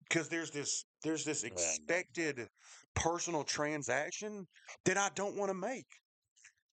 [0.07, 2.47] because there's this there's this expected
[2.95, 4.47] personal transaction
[4.85, 5.87] that I don't want to make.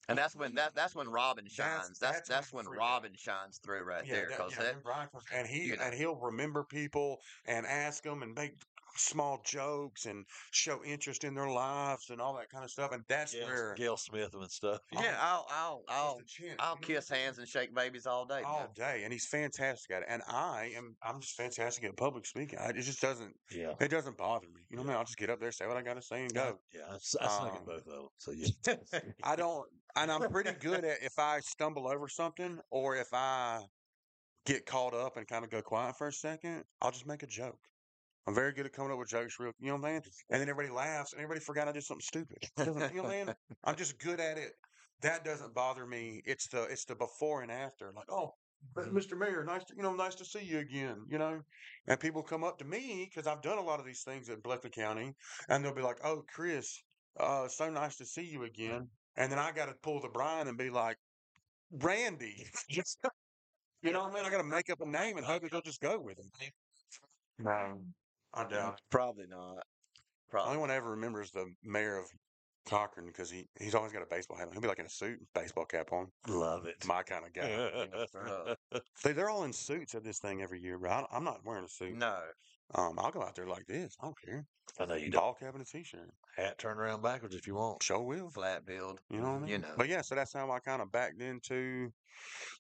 [0.09, 1.99] And that's when that that's when Robin shines.
[1.99, 2.67] That's that's that's, when.
[2.67, 4.29] Robin shines through right there.
[4.29, 5.83] that- yeah, that, and he you know.
[5.83, 8.53] and he'll remember people and ask them and make
[8.97, 12.93] small jokes and show interest in their lives and all that kind of stuff.
[12.93, 14.81] And that's Gail, where Gail Smith and stuff.
[14.93, 16.21] yeah, I'll I'll I'll
[16.59, 18.43] I'll kiss hands and shake babies all day.
[18.45, 18.69] all man.
[18.75, 20.09] day, and he's fantastic at it.
[20.09, 22.59] And I am, I'm just fantastic at public speaking.
[22.59, 23.73] I, it just doesn't, Yeah.
[23.81, 24.63] it doesn't bother me.
[24.71, 24.99] You know what I mean?
[24.99, 26.59] I'll just get up there, say what I got to say, and go.
[26.75, 26.83] Yeah.
[26.91, 28.09] I, I snuck Um, in both of them.
[28.19, 29.01] So yeah.
[29.23, 29.67] I don't,
[29.97, 33.61] and I'm pretty good at if I stumble over something or if I
[34.47, 37.27] get caught up and kind of go quiet for a second, I'll just make a
[37.27, 37.59] joke.
[38.27, 40.03] I'm very good at coming up with jokes, real, you know what I'm saying?
[40.31, 42.39] And then everybody laughs, and everybody forgot I did something stupid.
[42.59, 43.35] You know what I'm saying?
[43.65, 44.53] I'm just good at it.
[45.03, 46.23] That doesn't bother me.
[46.25, 47.93] It's the it's the before and after.
[47.95, 48.33] Like, oh,
[48.75, 49.19] but Mr.
[49.19, 51.05] Mayor, nice to you know, nice to see you again.
[51.09, 51.41] You know,
[51.87, 54.41] and people come up to me because I've done a lot of these things in
[54.41, 55.13] Bleckley County,
[55.49, 56.81] and they'll be like, "Oh, Chris,
[57.21, 60.49] uh, so nice to see you again." And then I got to pull the Brian
[60.49, 60.97] and be like,
[61.71, 64.25] "Randy." you know what I mean?
[64.25, 66.53] I got to make up a name and hope that they'll just go with it.
[67.39, 67.81] No,
[68.35, 68.75] I mm, doubt.
[68.75, 68.81] it.
[68.91, 69.57] Probably not.
[69.57, 70.51] The Probably.
[70.51, 72.07] only one I ever remember is the mayor of
[72.67, 74.53] Cochran because he, he's always got a baseball hat on.
[74.53, 76.09] He'll be like in a suit, baseball cap on.
[76.27, 76.85] Love it.
[76.87, 78.57] My kind of guy.
[79.05, 81.65] they, they're all in suits at this thing every year, but I, I'm not wearing
[81.65, 81.97] a suit.
[81.97, 82.19] No.
[82.75, 83.97] Um, I'll go out there like this.
[84.01, 84.47] I don't care.
[84.81, 85.21] I know you don't.
[85.21, 86.11] Ball cap and a t-shirt.
[86.37, 87.83] Hat turn around backwards if you want.
[87.83, 88.31] Show will.
[88.31, 89.01] Flat build.
[89.11, 89.49] You know what I mean?
[89.49, 89.75] You know.
[89.77, 91.93] But yeah, so that's how I kind of backed into.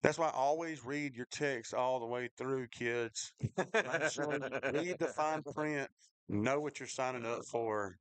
[0.03, 3.33] That's why I always read your text all the way through, kids.
[4.11, 5.89] Sure you read the fine print,
[6.29, 7.97] know what you're signing up for.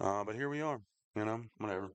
[0.00, 0.80] Uh, but here we are.
[1.16, 1.92] You know, whatever.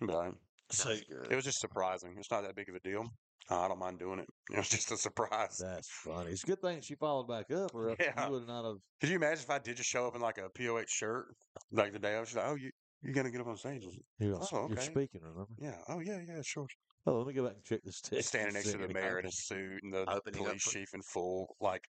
[0.00, 0.34] But
[0.70, 2.14] So it was just surprising.
[2.18, 3.06] It's not that big of a deal.
[3.50, 4.28] I don't mind doing it.
[4.52, 5.58] It was just a surprise.
[5.58, 6.30] That's funny.
[6.30, 8.26] It's a good thing she followed back up, or else Yeah.
[8.26, 8.76] you would not have.
[9.00, 11.34] Could you imagine if I did just show up in like a POH shirt,
[11.70, 12.70] like the day I was like, oh, you
[13.02, 13.84] You're gonna get up on stage?
[14.18, 15.46] You're, Oh, you're speaking, remember?
[15.58, 15.76] Yeah.
[15.88, 16.66] Oh yeah, yeah, sure.
[17.06, 18.28] Oh, let me go back and check this text.
[18.28, 21.56] Standing next to the mayor in a suit and the Opening police chief in full
[21.60, 21.84] like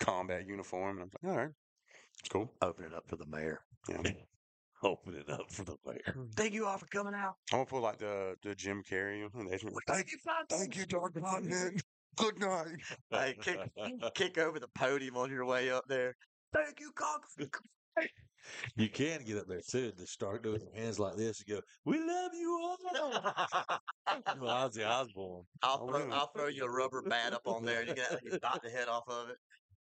[0.00, 0.98] combat uniform.
[0.98, 1.54] And I'm like, all right,
[2.20, 2.50] it's cool.
[2.60, 3.60] Open it up for the mayor.
[3.88, 4.02] Yeah.
[4.84, 6.12] Open it up for the mayor.
[6.12, 6.26] Hmm.
[6.36, 7.36] Thank you all for coming out.
[7.52, 9.24] I'm gonna pull like the the Jim Carrey.
[9.34, 10.18] and they- Thank you,
[10.50, 11.20] thank you, Dr.
[11.20, 11.80] Hotman.
[12.16, 12.76] Good night.
[13.10, 13.58] Hey, kick,
[14.14, 16.14] kick over the podium on your way up there.
[16.52, 17.34] Thank you, Congress.
[18.76, 21.48] You can get up there too and just start doing your hands like this and
[21.56, 22.76] go, "We love you all."
[24.38, 25.44] Well, Ozzy Osbourne.
[25.62, 26.10] I'll throw.
[26.10, 28.68] I'll throw you a rubber bat up on there, and you can you bite the
[28.70, 29.38] head off of it.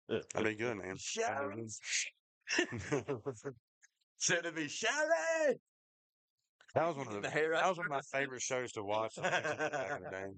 [0.33, 0.97] That'd be good, man.
[0.99, 1.69] Sharon,
[4.19, 5.57] send me Sharon.
[6.75, 8.85] That was one of The the hair that was one of my favorite shows to
[8.85, 10.27] watch back in the day.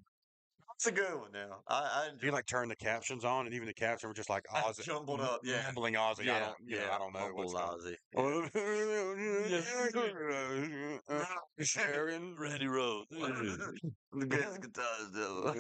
[0.79, 1.59] It's a good one now.
[1.67, 4.45] I, I You like turn the captions on, and even the captions were just like
[4.45, 5.63] Ozzy, jumbled up, yeah.
[5.67, 6.31] mumbling Ozzy.
[6.31, 7.53] I don't, you know, I don't know what's.
[7.53, 7.97] Ozzy.
[11.65, 13.09] Sharon, Randy Rhoads.
[13.11, 15.53] The best guitars ever.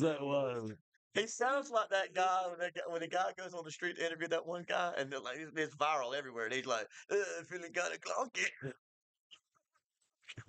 [0.00, 0.72] that was.
[1.16, 3.96] He sounds like that guy when, that guy when the guy goes on the street
[3.96, 6.44] to interview that one guy, and they're like it's, viral everywhere.
[6.44, 6.86] And he's like,
[7.48, 8.46] feeling kind of clunky.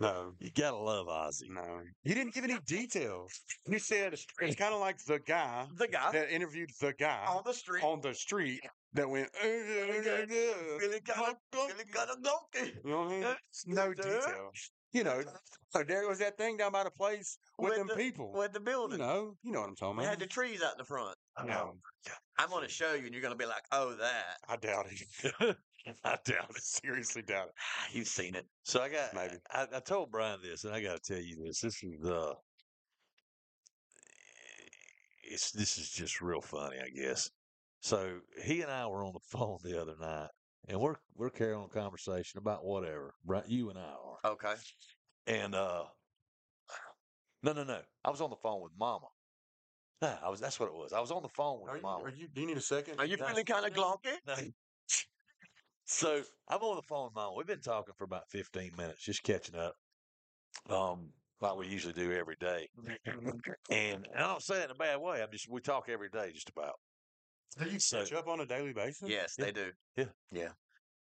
[0.02, 1.50] no, You gotta love Ozzy.
[1.50, 3.32] no, you didn't give any details.
[3.66, 7.44] You said it's kind of like the guy The guy that interviewed the guy on
[7.46, 8.62] the street on the street
[8.94, 9.30] that went.
[9.36, 12.76] feeling kind of feeling kind of clunky.
[12.84, 13.36] You know what I mean?
[13.68, 14.72] No details.
[14.98, 15.22] You know,
[15.70, 18.34] so there was that thing down by the place with, With them the- people.
[18.34, 18.98] With the building.
[19.00, 20.10] you know, you know what I'm talking about.
[20.10, 21.16] had the trees out in the front.
[21.46, 21.76] No,
[22.40, 24.88] I'm going to show you, and you're going to be like, "Oh, that." I doubt
[24.90, 25.56] it.
[26.04, 26.64] I doubt it.
[26.64, 27.96] Seriously doubt it.
[27.96, 28.48] You've seen it.
[28.64, 29.36] So I got Maybe.
[29.52, 31.62] I, I told Brian this, and I got to tell you this.
[31.62, 32.34] This is uh,
[35.24, 37.30] it's this is just real funny, I guess.
[37.82, 40.30] So he and I were on the phone the other night,
[40.68, 43.14] and we're we're carrying on a conversation about whatever.
[43.26, 44.20] Right, you and I are.
[44.26, 44.56] Okay.
[45.26, 45.86] And uh,
[47.44, 47.82] no, no, no.
[48.04, 49.08] I was on the phone with Mama.
[50.02, 50.40] No, I was.
[50.40, 50.94] That's what it was.
[50.94, 52.06] I was on the phone with Are you, Mama.
[52.06, 53.00] are you, do you need a second?
[53.00, 53.28] Are you No.
[53.28, 54.18] feeling kind of clunky?
[54.26, 54.36] No.
[55.86, 57.34] So I'm on the phone with mom.
[57.38, 59.74] We've been talking for about 15 minutes, just catching up,
[60.70, 62.68] um, like we usually do every day.
[63.72, 65.24] And I don't say it in a bad way.
[65.24, 66.76] I'm just we talk every day, just about.
[67.58, 69.10] Do you So- catch up on a daily basis?
[69.10, 69.46] Yes, Yeah.
[69.46, 69.72] they do.
[69.96, 70.06] Yeah.
[70.32, 70.50] Yeah.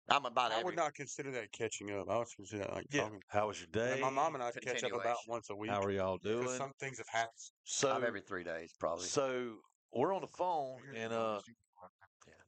[0.10, 0.66] I'm about I every.
[0.66, 2.10] would not consider that catching up.
[2.10, 3.02] I would consider that like Yeah.
[3.04, 3.22] talking.
[3.28, 3.94] How was your day?
[3.94, 5.70] And my mom and I catch up about once a week.
[5.70, 6.48] How are y'all doing?
[6.58, 7.38] Some things have happened.
[7.66, 9.06] So I'm every three days, probably.
[9.06, 11.42] so we're on the phone, and uh,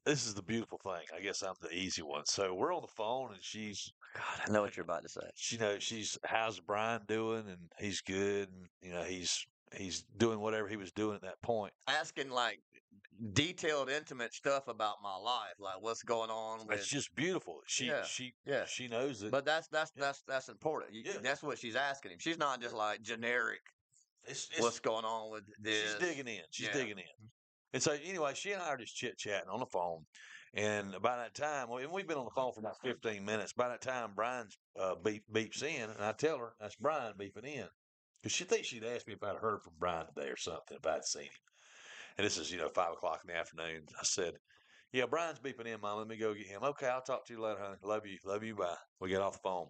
[0.06, 1.06] this is the beautiful thing.
[1.14, 2.26] I guess I'm the easy one.
[2.26, 5.30] So we're on the phone, and she's God, I know what you're about to say.
[5.36, 9.46] she knows she's how's Brian doing, and he's good, and you know he's
[9.76, 11.74] he's doing whatever he was doing at that point.
[11.88, 12.60] Asking like
[13.34, 16.80] detailed, intimate stuff about my life, like what's going on with.
[16.80, 17.60] It's just beautiful.
[17.68, 18.66] She Yeah, she yeah.
[18.66, 19.32] she knows it.
[19.32, 20.94] But that's that's that's that's important.
[20.94, 21.20] You, Yeah.
[21.22, 22.20] That's what she's asking him.
[22.20, 23.62] She's not just like generic.
[24.26, 25.92] it's, it's, What's going on with this?
[25.92, 26.42] she's digging in.
[26.52, 26.74] She's Yeah.
[26.74, 27.30] digging in.
[27.74, 30.06] And so anyway, she and I are just chit chatting on the phone.
[30.56, 33.54] And by that time, and we've been on the phone for about fifteen minutes.
[33.54, 37.46] By that time, Brian's uh, beep beeps in, and I tell her that's Brian beeping
[37.46, 37.68] in
[38.22, 40.86] because she thinks she'd asked me if I'd heard from Brian today or something if
[40.86, 41.30] I'd seen him.
[42.18, 43.84] And this is you know five o'clock in the afternoon.
[44.00, 44.34] I said,
[44.92, 46.00] "Yeah, Brian's beeping in, Mom.
[46.00, 47.78] Let me go get him." Okay, I'll talk to you later, honey.
[47.84, 48.56] Love you, love you.
[48.56, 48.76] Bye.
[49.00, 49.68] We get off the phone.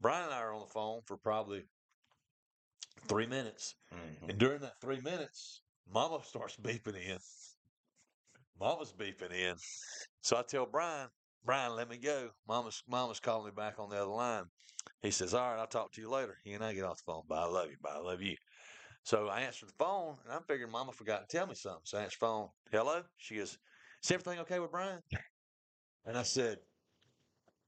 [0.00, 1.62] Brian and I are on the phone for probably
[3.08, 3.74] three minutes.
[3.94, 4.30] Mm-hmm.
[4.30, 5.62] And during that three minutes,
[5.92, 7.18] Mama starts beeping in.
[8.58, 9.54] Mama's beeping in.
[10.22, 11.08] So I tell Brian,
[11.46, 12.30] Brian, let me go.
[12.48, 14.44] Mama's Mama's calling me back on the other line.
[15.02, 16.36] He says, All right, I'll talk to you later.
[16.44, 17.22] He and I get off the phone.
[17.28, 17.76] Bye, I love you.
[17.80, 18.36] Bye, I love you.
[19.04, 21.82] So I answer the phone and I'm figuring Mama forgot to tell me something.
[21.84, 22.48] So I answer the phone.
[22.72, 23.02] Hello?
[23.18, 23.56] She goes,
[24.02, 25.00] Is everything okay with Brian?
[26.04, 26.58] And I said,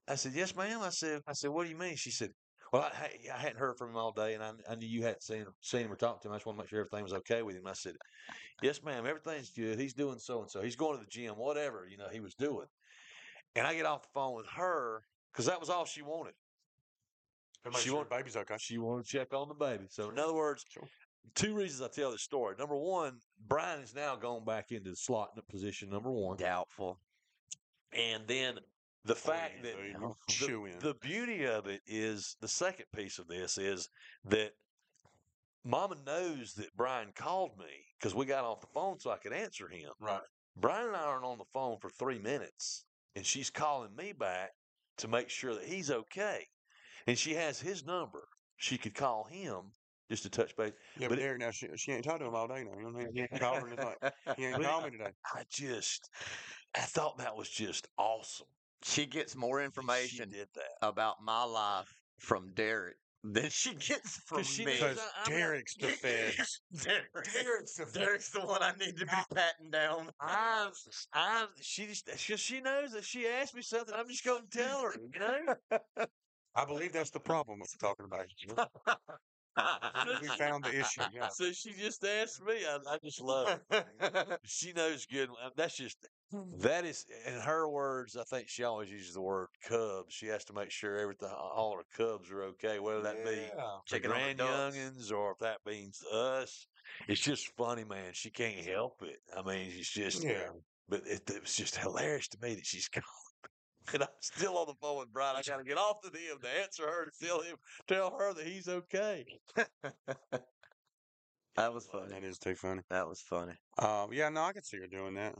[0.08, 0.80] I said, Yes, ma'am.
[0.82, 1.96] I said, I said, What do you mean?
[1.96, 2.30] She said,
[2.72, 5.22] well, I, I- hadn't heard from him all day, and I, I knew you hadn't
[5.22, 6.34] seen seen him or talked to him.
[6.34, 7.66] I just want to make sure everything was okay with him.
[7.66, 7.94] I said,
[8.62, 9.78] "Yes, ma'am, everything's good.
[9.78, 10.60] He's doing so and so.
[10.60, 12.66] He's going to the gym, whatever you know he was doing."
[13.58, 15.02] And I get off the phone with her
[15.32, 16.34] because that was all she wanted.
[17.74, 18.56] She sure want- baby's okay.
[18.58, 19.84] She wanted to check on the baby.
[19.90, 20.88] So, in other words, Sure.
[21.34, 22.54] two reasons I tell this story.
[22.58, 25.90] Number one, Brian is now gone back into the slot in the position.
[25.90, 26.98] Number one, Doubtful.
[27.92, 28.58] and then
[29.04, 29.74] the fact that
[30.28, 33.88] the, the beauty of it is the second piece of this is
[34.24, 34.52] that
[35.64, 39.32] Mama knows that Brian called me because we got off the phone so I could
[39.32, 39.90] answer him.
[40.00, 40.20] right.
[40.56, 42.84] Brian and I aren't on the phone for three minutes,
[43.18, 44.52] and she's calling me back
[44.98, 46.46] to make sure that he's okay.
[47.08, 48.28] And she has his number.
[48.58, 49.72] She could call him
[50.08, 50.72] just to touch base.
[50.96, 52.76] Yeah, But but it- Derick, now she, she ain't talked to him all day now.
[52.76, 53.12] You know what I mean?
[53.14, 55.10] He ain't called her and he ain't called me today.
[55.34, 56.10] I just,
[56.76, 58.46] I thought that was just awesome.
[58.84, 60.86] She gets more She information did that.
[60.86, 62.94] about my life from Derick
[63.32, 64.72] than she gets from she me.
[64.72, 66.60] Because I- I'm not- Derick's the feds.
[66.82, 67.98] Derick, Derick's the.
[67.98, 70.10] Derick's the one I need to be patting down.
[70.20, 70.70] I,
[71.14, 73.94] I, she just, she, she knows that she asked me something.
[73.96, 75.78] I'm just going to tell her, you know?
[76.54, 78.26] I believe that's the problem we're talking about.
[80.22, 81.02] we found the issue.
[81.12, 81.28] Yeah.
[81.28, 82.54] So she just asked me.
[82.66, 83.86] I, I just love it.
[84.44, 85.28] She knows good.
[85.30, 86.06] uh, That's just,
[86.58, 90.12] that is, in her words, I think she always uses the word cubs.
[90.14, 93.46] She has to make sure everything, all her cubs are okay, whether that be Yeah.
[93.54, 94.76] the Chicken on the grand ducks.
[94.76, 96.66] youngins or if that means us.
[97.08, 98.12] It's just funny, man.
[98.12, 99.20] She can't help it.
[99.36, 100.50] I mean, it's just, Yeah.
[100.88, 103.02] but it, it was just hilarious to me that she's gone.
[103.94, 105.36] And I'm still on the phone with Brian.
[105.36, 107.56] I got to get off to him to answer her to tell him,
[107.86, 109.24] tell her that he's okay.
[111.56, 112.10] That was funny.
[112.10, 112.82] That is too funny.
[112.88, 113.54] That was funny.
[113.78, 115.34] Um, yeah, no, I could see her doing that.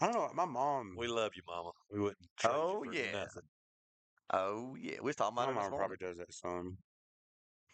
[0.00, 0.30] I don't know.
[0.34, 1.70] My mom, We love you, Mama.
[1.92, 2.18] We wouldn't.
[2.44, 3.12] Oh, for yeah.
[3.12, 3.42] nothing.
[4.32, 6.76] Oh yeah, we was talking about this mom probably does that some.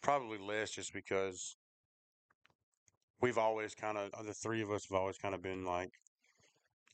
[0.02, 1.56] Probably less, just because
[3.20, 5.90] we've always kind of the three of us have always kind of been like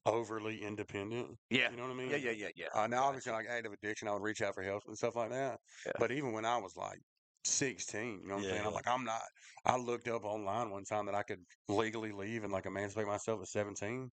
[0.06, 1.28] overly independent.
[1.50, 1.70] Yeah.
[1.70, 2.10] You know what I mean?
[2.10, 2.66] Yeah, yeah, yeah, yeah.
[2.74, 5.30] Uh, now, obviously, like active addiction, I would reach out for help and stuff like
[5.30, 5.58] that.
[5.86, 5.92] Yeah.
[5.98, 7.00] But even when I was like
[7.44, 8.66] 16, you know what I'm saying?
[8.66, 9.20] I'm like, I'm not.
[9.64, 13.40] I looked up online one time that I could legally leave and like emancipate myself
[13.42, 14.10] at 17.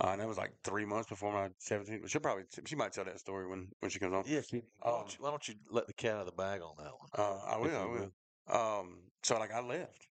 [0.00, 2.06] Uh, and that was like three months before my 17.
[2.06, 4.24] She'll probably, she might tell that story when, when she comes on.
[4.26, 4.40] Yeah.
[4.50, 6.74] Why, Um, don't you, why don't you let the cat out of the bag on
[6.78, 7.08] that one?
[7.14, 8.80] Uh, I will, I will.
[8.80, 10.06] Um, so like I left.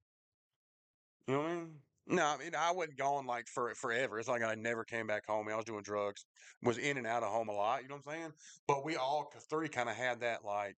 [1.27, 1.69] You know what I mean?
[2.09, 4.19] No, I mean I wasn't gone like for forever.
[4.19, 5.47] It's like I never came back home.
[5.49, 6.25] I was doing drugs,
[6.63, 7.81] was in and out of home a lot.
[7.81, 8.33] You know what I'm saying?
[8.67, 10.77] But we all three kind of had that like,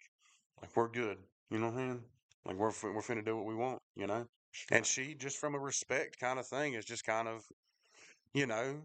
[0.61, 1.17] like we're good.
[1.51, 2.01] You know what I mean?
[2.45, 3.79] Like we're we're finna do what we want.
[3.95, 4.25] You know?
[4.71, 7.43] And she just from a respect kind of thing is just kind of,
[8.33, 8.81] you know,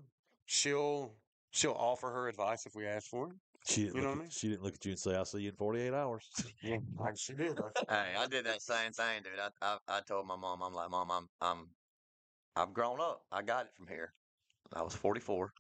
[0.47, 1.17] she'll
[1.51, 3.37] she'll offer her advice if we ask for it.
[3.67, 5.15] She didn't, You know look what I at, she didn't look at you and say,
[5.15, 6.29] "I'll see you in 48 hours."
[6.63, 7.59] Yeah, like she did.
[7.89, 9.39] Hey, I did that same thing, dude.
[9.39, 11.75] I, I I told my mom, I'm like, Mom, I'm I'm
[12.57, 13.23] I've grown up.
[13.31, 14.15] I got it from here.
[14.73, 15.51] I was 44.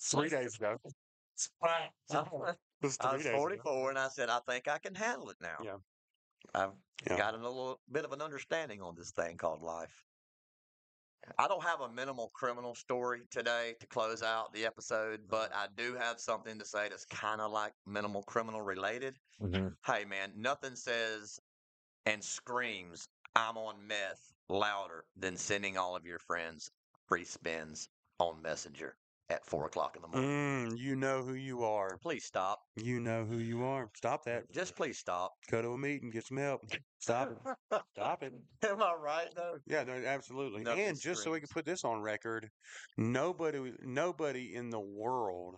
[0.00, 0.78] Three days ago.
[1.62, 3.38] I It was three was days ago.
[3.38, 5.64] 44, and I said, I think I can handle it now.
[5.64, 5.78] Yeah.
[6.54, 6.74] I've
[7.06, 7.16] Yeah.
[7.16, 10.04] got a little bit of an understanding on this thing called life.
[11.38, 15.66] I don't have a minimal criminal story today to close out the episode, but uh-huh.
[15.68, 19.18] I do have something to say that's kind of like minimal criminal related.
[19.40, 19.68] Mm-hmm.
[19.84, 21.40] Hey, man, nothing says
[22.06, 26.70] and screams, I'm on meth louder than sending all of your friends
[27.06, 28.96] free spins on Messenger
[29.32, 30.72] at four o'clock in the morning.
[30.74, 31.98] Mm, you know who you are.
[32.02, 32.60] Please stop.
[32.76, 33.88] You know who you are.
[33.96, 34.52] Stop that.
[34.52, 35.32] Just please stop.
[35.50, 36.60] Go to a meeting, get some help.
[36.98, 37.82] Stop it.
[37.94, 38.32] Stop it.
[38.68, 39.56] Am I right, though?
[39.66, 40.62] Yeah, no, absolutely.
[40.62, 42.48] Nothing and just so we can put this on record,
[42.96, 45.56] nobody, nobody in the world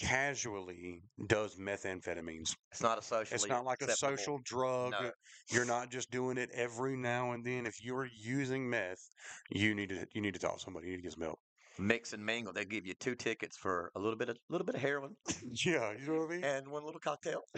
[0.00, 2.54] casually does methamphetamines.
[2.72, 4.92] It's not a socially It's not like a social drug.
[4.92, 5.10] No.
[5.50, 7.66] You're not just doing it every now and then.
[7.66, 9.08] If you're using meth,
[9.50, 10.86] you need to you need to talk to somebody.
[10.86, 11.38] You need to get some help.
[11.78, 12.52] Mix and mingle.
[12.52, 15.16] They give you two tickets for a little bit of little bit of heroin
[15.64, 16.44] Yeah, you know what I mean.
[16.44, 17.40] and one little cocktail.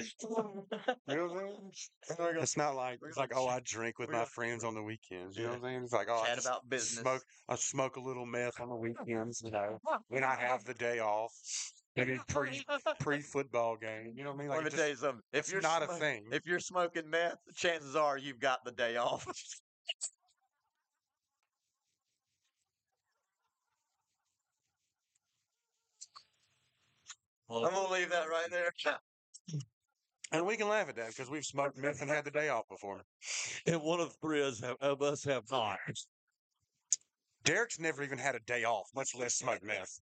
[1.08, 1.70] You know what I'm
[2.16, 2.36] saying?
[2.40, 5.36] It's not like it's like oh I drink with my friends on the weekends.
[5.36, 5.82] You know what I'm saying?
[5.84, 7.00] It's like oh I Chat just about business.
[7.00, 9.42] smoke I smoke a little meth on the weekends.
[9.44, 11.32] You know when I have the day off.
[11.98, 12.62] And then pre
[13.00, 14.12] pre football game.
[14.16, 14.48] You know what I mean?
[14.48, 15.22] Like Let me just- tell you something.
[15.32, 16.24] If you're not a thing.
[16.30, 19.26] if you're smoking meth, chances are you've got the day off.
[27.50, 28.72] I'm gonna leave that right there.
[30.32, 32.68] and we can laugh at that because we've smoked meth and had the day off
[32.68, 33.02] before.
[33.66, 35.78] and one of three of us have, of us have not.
[37.44, 40.00] Derick's never even had a day off, much less smoke meth.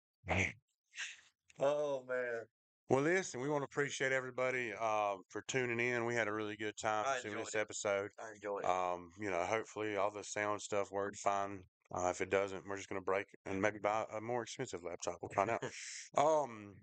[1.60, 2.44] Oh man.
[2.90, 6.06] Well, listen, we want to appreciate everybody uh, for tuning in.
[6.06, 7.60] We had a really good time I doing this it.
[7.60, 8.10] episode.
[8.20, 8.66] I enjoy it.
[8.66, 11.62] Um, you know, hopefully all the sound stuff worked fine.
[11.94, 15.18] Uh, if it doesn't, we're just gonna break and maybe buy a more expensive laptop.
[15.22, 15.64] We'll find out.
[16.18, 16.76] um,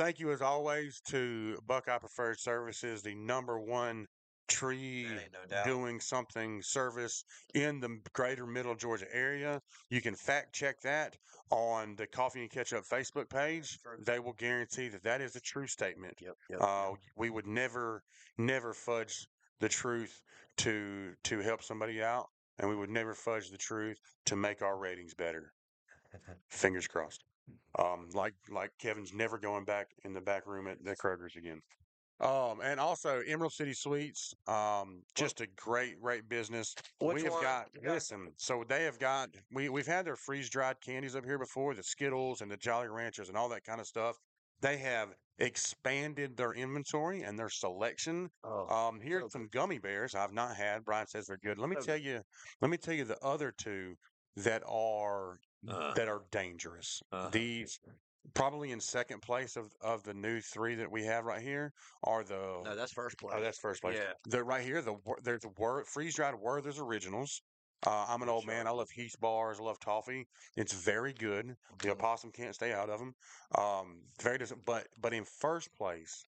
[0.00, 4.06] thank you as always to Buckeye Preferred Services, the number one
[4.48, 5.06] tree
[5.50, 7.22] no doing something service
[7.54, 9.60] in the greater middle Georgia area.
[9.90, 11.18] You can fact check that
[11.50, 13.78] on the Coffee and Catchup Facebook page.
[14.06, 16.14] They will guarantee that that is a true statement.
[16.22, 16.34] Yep.
[16.48, 16.60] Yep.
[16.62, 18.02] Uh, we would never,
[18.38, 19.26] never fudge
[19.60, 20.22] the truth
[20.56, 22.26] to to help somebody out,
[22.58, 25.52] and we would never fudge the truth to make our ratings better.
[26.48, 27.22] Fingers crossed.
[27.78, 31.60] Um, like like Kevin's never going back in the back room at the Kroger's again.
[32.20, 36.74] Um, and also Emerald City Sweets, um, just a great, great business.
[36.98, 37.42] Which we have one?
[37.42, 41.38] got listen, so they have got we we've had their freeze dried candies up here
[41.38, 44.16] before, the Skittles and the Jolly Ranchers and all that kind of stuff.
[44.60, 48.28] They have expanded their inventory and their selection.
[48.44, 50.84] Oh, Um, here's so some gummy bears I've not had.
[50.84, 51.56] Brian says they're good.
[51.56, 52.20] Let me tell you,
[52.60, 53.94] let me tell you the other two
[54.36, 55.38] that are
[55.68, 57.02] Uh, that are dangerous.
[57.12, 57.28] uh-huh.
[57.32, 57.78] These
[58.34, 61.72] probably in second place of of the new three that we have right here
[62.04, 63.34] are the no, that's first place.
[63.36, 63.96] Oh, that's first place.
[63.98, 64.12] Yeah.
[64.26, 64.80] They're right here.
[64.82, 67.42] The they're the Wor- freeze dried Werther's originals.
[67.86, 68.66] Uh, I'm an old man.
[68.66, 69.58] I love Heath bars.
[69.58, 70.26] I love toffee.
[70.56, 71.46] It's very good.
[71.46, 71.76] Mm-hmm.
[71.82, 73.14] The opossum can't stay out of them.
[73.56, 76.24] Um, very dis- but but in first place,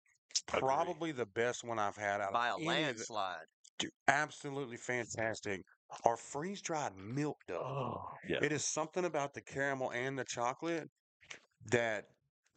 [0.47, 0.59] Agreed.
[0.61, 3.45] probably the best one I've had out by a of the, landslide.
[3.79, 5.61] dude, absolutely fantastic.
[6.05, 7.63] Are freeze dried milk duds.
[7.65, 8.37] Oh, yeah.
[8.41, 10.87] It is something about the caramel and the chocolate
[11.71, 12.05] that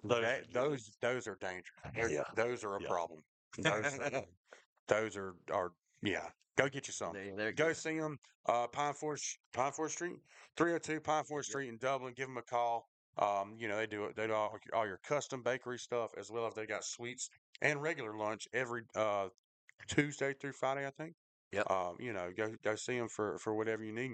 [0.04, 2.10] Those that- are those those are dangerous.
[2.12, 2.24] Yeah.
[2.36, 2.88] Those are a Yeah.
[2.88, 3.20] problem.
[3.58, 3.98] Those,
[4.88, 5.72] those are are
[6.02, 6.28] yeah.
[6.58, 7.14] Go get you some.
[7.14, 7.76] Go good.
[7.76, 8.18] see them.
[8.46, 10.16] Uh, Pine Forest Pine Forest Street,
[10.56, 12.12] three hundred two Pine Forest Street in Dublin.
[12.14, 12.88] Give them a call.
[13.18, 14.16] Um, you know they do it.
[14.16, 17.30] They do all, all your custom bakery stuff as well as they got sweets
[17.62, 19.28] and regular lunch every uh
[19.86, 20.86] Tuesday through Friday.
[20.86, 21.14] I think.
[21.52, 21.70] Yep.
[21.70, 24.12] Um, you know, go go see them for for whatever you need.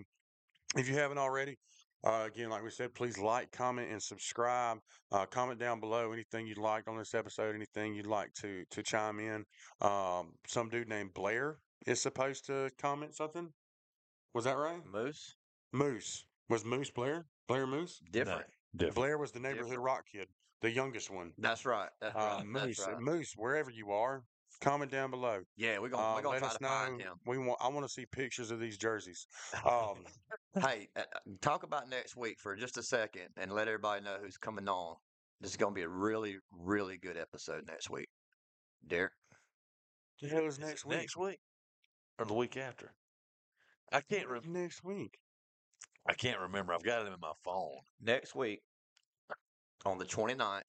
[0.76, 1.56] If you haven't already,
[2.04, 4.78] uh, again, like we said, please like, comment, and subscribe.
[5.10, 8.82] Uh, comment down below anything you'd like on this episode, anything you'd like to to
[8.82, 9.44] chime in.
[9.80, 13.48] Um, some dude named Blair is supposed to comment something.
[14.34, 14.80] Was that right?
[14.92, 15.34] Moose,
[15.72, 17.26] Moose was Moose Blair.
[17.46, 18.00] Blair Moose.
[18.12, 18.44] different.
[18.76, 18.96] Different.
[18.96, 20.28] Blair was the neighborhood rock kid,
[20.60, 21.32] the youngest one.
[21.38, 21.88] That's right.
[22.00, 22.46] That's Uh, right.
[22.46, 23.00] Moose, That's right.
[23.00, 24.22] Moose, wherever you are,
[24.60, 25.40] comment down below.
[25.56, 26.68] Yeah, we're gonna Uh, we're gonna let try us to know.
[26.68, 27.14] find him.
[27.26, 27.58] We want.
[27.60, 29.26] I want to see pictures of these jerseys.
[29.64, 30.04] Um,
[30.60, 34.18] hey, uh, uh, talk about next week for just a second, and let everybody know
[34.22, 34.96] who's coming on.
[35.40, 38.08] This is gonna be a really, really good episode next week.
[38.86, 39.12] Derick,
[40.20, 40.98] the hell is Is next week?
[40.98, 41.38] Next week
[42.18, 42.92] or the week after?
[43.92, 44.26] I can't.
[44.28, 45.18] remember Next week.
[46.08, 46.72] I can't remember.
[46.72, 47.76] I've got it in my phone.
[48.00, 48.62] next week
[49.84, 50.62] on the 29th,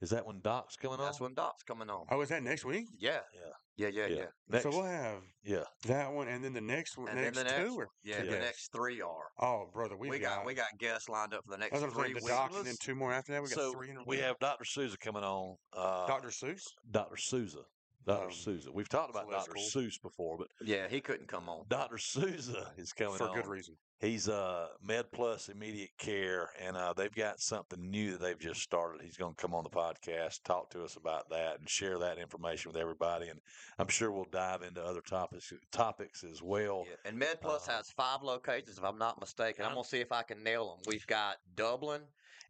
[0.00, 1.04] Is that when Doc's coming on?
[1.06, 2.06] that's when Doc's coming on.
[2.10, 2.86] Oh, is that next week?
[2.98, 3.40] Yeah, Yeah.
[3.76, 4.16] yeah, yeah, yeah.
[4.16, 4.24] Yeah.
[4.48, 4.62] Next.
[4.64, 5.62] So we'll have yeah.
[5.86, 7.76] that one, and then the next one, And then next, the next, two.
[7.76, 9.28] Or, yeah, the next three are.
[9.40, 11.82] oh, brother, we've we got, got, we got guests lined up for the next That's
[11.82, 12.14] what I'm three saying.
[12.16, 12.36] The weeks.
[12.36, 13.42] doc, and then two more after that.
[13.42, 14.64] We got so three in a we have Dr.
[14.64, 15.56] Souza coming on.
[15.72, 16.28] Uh, Dr.
[16.28, 16.62] Seuss.
[16.90, 17.16] Dr.
[17.16, 17.60] Souza.
[18.06, 18.26] Dr.
[18.26, 18.70] Um, Souza.
[18.72, 19.54] We've talked about Dr.
[19.54, 21.64] Seuss before, but Yeah, he couldn't come on.
[21.68, 21.98] Dr.
[21.98, 23.34] Souza is coming for on.
[23.34, 23.76] good reason.
[24.00, 28.60] He's uh Med Plus Immediate Care, and uh, they've got something new that they've just
[28.60, 29.00] started.
[29.02, 32.18] He's going to come on the podcast, talk to us about that, and share that
[32.18, 33.28] information with everybody.
[33.28, 33.40] And
[33.78, 36.84] I'm sure we'll dive into other topics topics as well.
[36.86, 36.96] Yeah.
[37.08, 39.62] And Med Plus Uh, has five locations, if I'm not mistaken.
[39.64, 40.82] I'm I'm- gonna see if I can nail them.
[40.86, 42.02] We've got Dublin,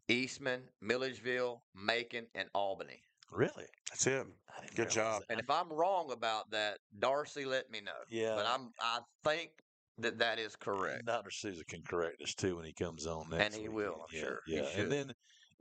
[0.09, 3.01] Eastman, Milledgeville, Macon, and Albany.
[3.31, 3.65] Really?
[3.91, 4.33] That's him.
[4.77, 5.23] Good job.
[5.29, 7.93] And if I'm wrong about that, Darcy, let me know.
[8.09, 8.35] Yeah.
[8.37, 9.51] But I'm I think
[9.99, 11.07] that that is correct.
[11.07, 11.31] Dr.
[11.31, 13.45] Souza can correct us too when he comes on next.
[13.45, 13.77] And he week.
[13.77, 14.41] will, I'm yeah, sure.
[14.47, 14.81] Yeah, should.
[14.81, 15.13] and then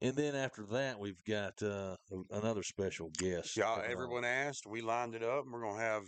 [0.02, 1.96] and then after that we've got uh,
[2.32, 3.56] another special guest.
[3.58, 3.92] Y'all, coming on.
[3.92, 4.66] everyone asked.
[4.68, 6.04] We lined it up, and we're gonna have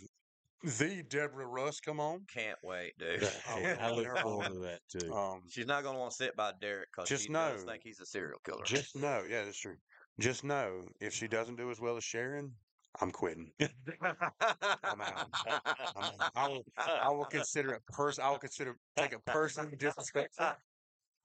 [0.62, 2.20] the Deborah Russ come on.
[2.32, 3.22] Can't wait, dude.
[3.60, 5.12] Yeah, I look forward to that too.
[5.12, 7.82] Um, She's not gonna want to sit by Derick because Just she does know- think
[7.84, 8.64] he's a serial killer.
[8.64, 9.76] just know, yeah, that's true.
[10.18, 12.56] Just know, if she doesn't do as well as Sharon,
[13.00, 13.52] I'm quitting.
[13.60, 15.30] I'm out.
[15.44, 16.32] I'm out.
[16.34, 18.18] I will, I will consider it pers.
[18.18, 20.52] I will consider take it personally disrespectful.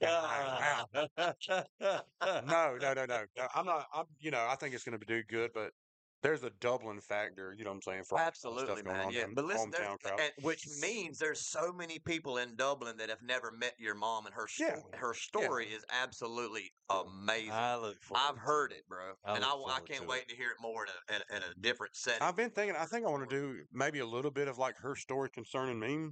[0.01, 1.37] Yeah, I'm out.
[2.45, 3.47] No, no, no, no, no.
[3.53, 3.87] I'm not.
[3.93, 4.05] I'm.
[4.19, 5.73] You know, I think it's going to do good, but
[6.21, 7.53] there's a Dublin factor.
[7.57, 8.03] You know what I'm saying?
[8.07, 9.07] For Absolutely, man.
[9.07, 10.19] on Yeah, but listen, hometown crowd.
[10.19, 14.25] and, which means there's so many people in Dublin that have never met your mom,
[14.25, 14.97] and her sto- Yeah.
[14.99, 17.51] her story is absolutely amazing.
[17.51, 18.23] I look forward.
[18.29, 20.85] I've heard it, bro, I and I, I can't to wait to hear it more
[20.85, 22.21] in a, in, in a different setting.
[22.21, 22.75] I've been thinking.
[22.75, 25.79] I think I want to do maybe a little bit of like her story concerning
[25.79, 26.09] me,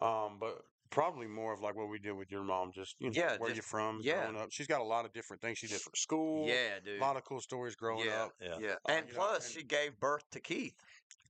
[0.00, 0.62] um, but
[0.92, 2.70] probably more of like what we did with your mom.
[2.72, 3.98] Just you know, Yeah, where just- you from?
[4.02, 4.20] yeah.
[4.22, 4.52] growing up.
[4.52, 6.46] She's got a lot of different things she did for school.
[6.46, 6.98] yeah, dude.
[7.00, 8.32] a lot of cool stories growing yeah, up.
[8.40, 8.56] Yeah.
[8.60, 10.74] yeah, Uh, and you know, plus and- she gave birth to Keith.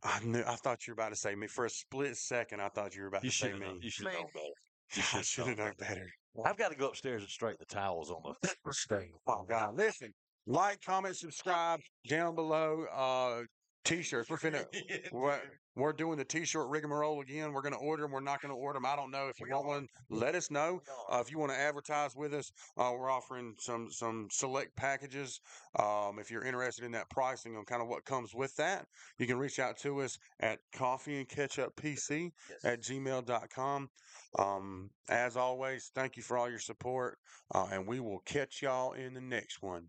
[0.03, 0.43] I knew.
[0.47, 2.61] I thought you were about to say me for a split second.
[2.61, 3.79] I thought you were about You to say should me.
[3.81, 4.15] You should Man.
[4.15, 4.55] know better.
[4.97, 6.09] I should should have know known better.
[6.45, 9.13] I've got to go upstairs and straighten the towels on the string.
[9.29, 9.77] Oh God!
[9.77, 10.13] Listen,
[10.47, 12.85] like, comment, subscribe down below.
[12.93, 13.43] Uh,
[13.85, 14.31] t-shirts.
[14.31, 14.65] We're finna.
[15.13, 15.41] We're,
[15.75, 17.53] we're doing the t-shirt rigmarole again.
[17.53, 18.13] We're gonna order them.
[18.13, 18.85] We're not gonna order them.
[18.85, 19.89] I don't know if you want one.
[20.11, 20.83] Let us know.
[21.11, 25.41] Uh, if you want to advertise with us, uh, we're offering some some select packages.
[25.79, 28.85] Um, if you're interested in that pricing and kind of what comes with that,
[29.19, 32.31] you can reach out to us at coffee and catchup pc
[32.65, 33.89] at gmail.com.
[34.39, 37.19] Um, as always, thank you for all your support,
[37.55, 39.87] uh, and we will catch y'all in the next one.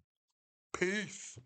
[0.74, 1.38] Peace.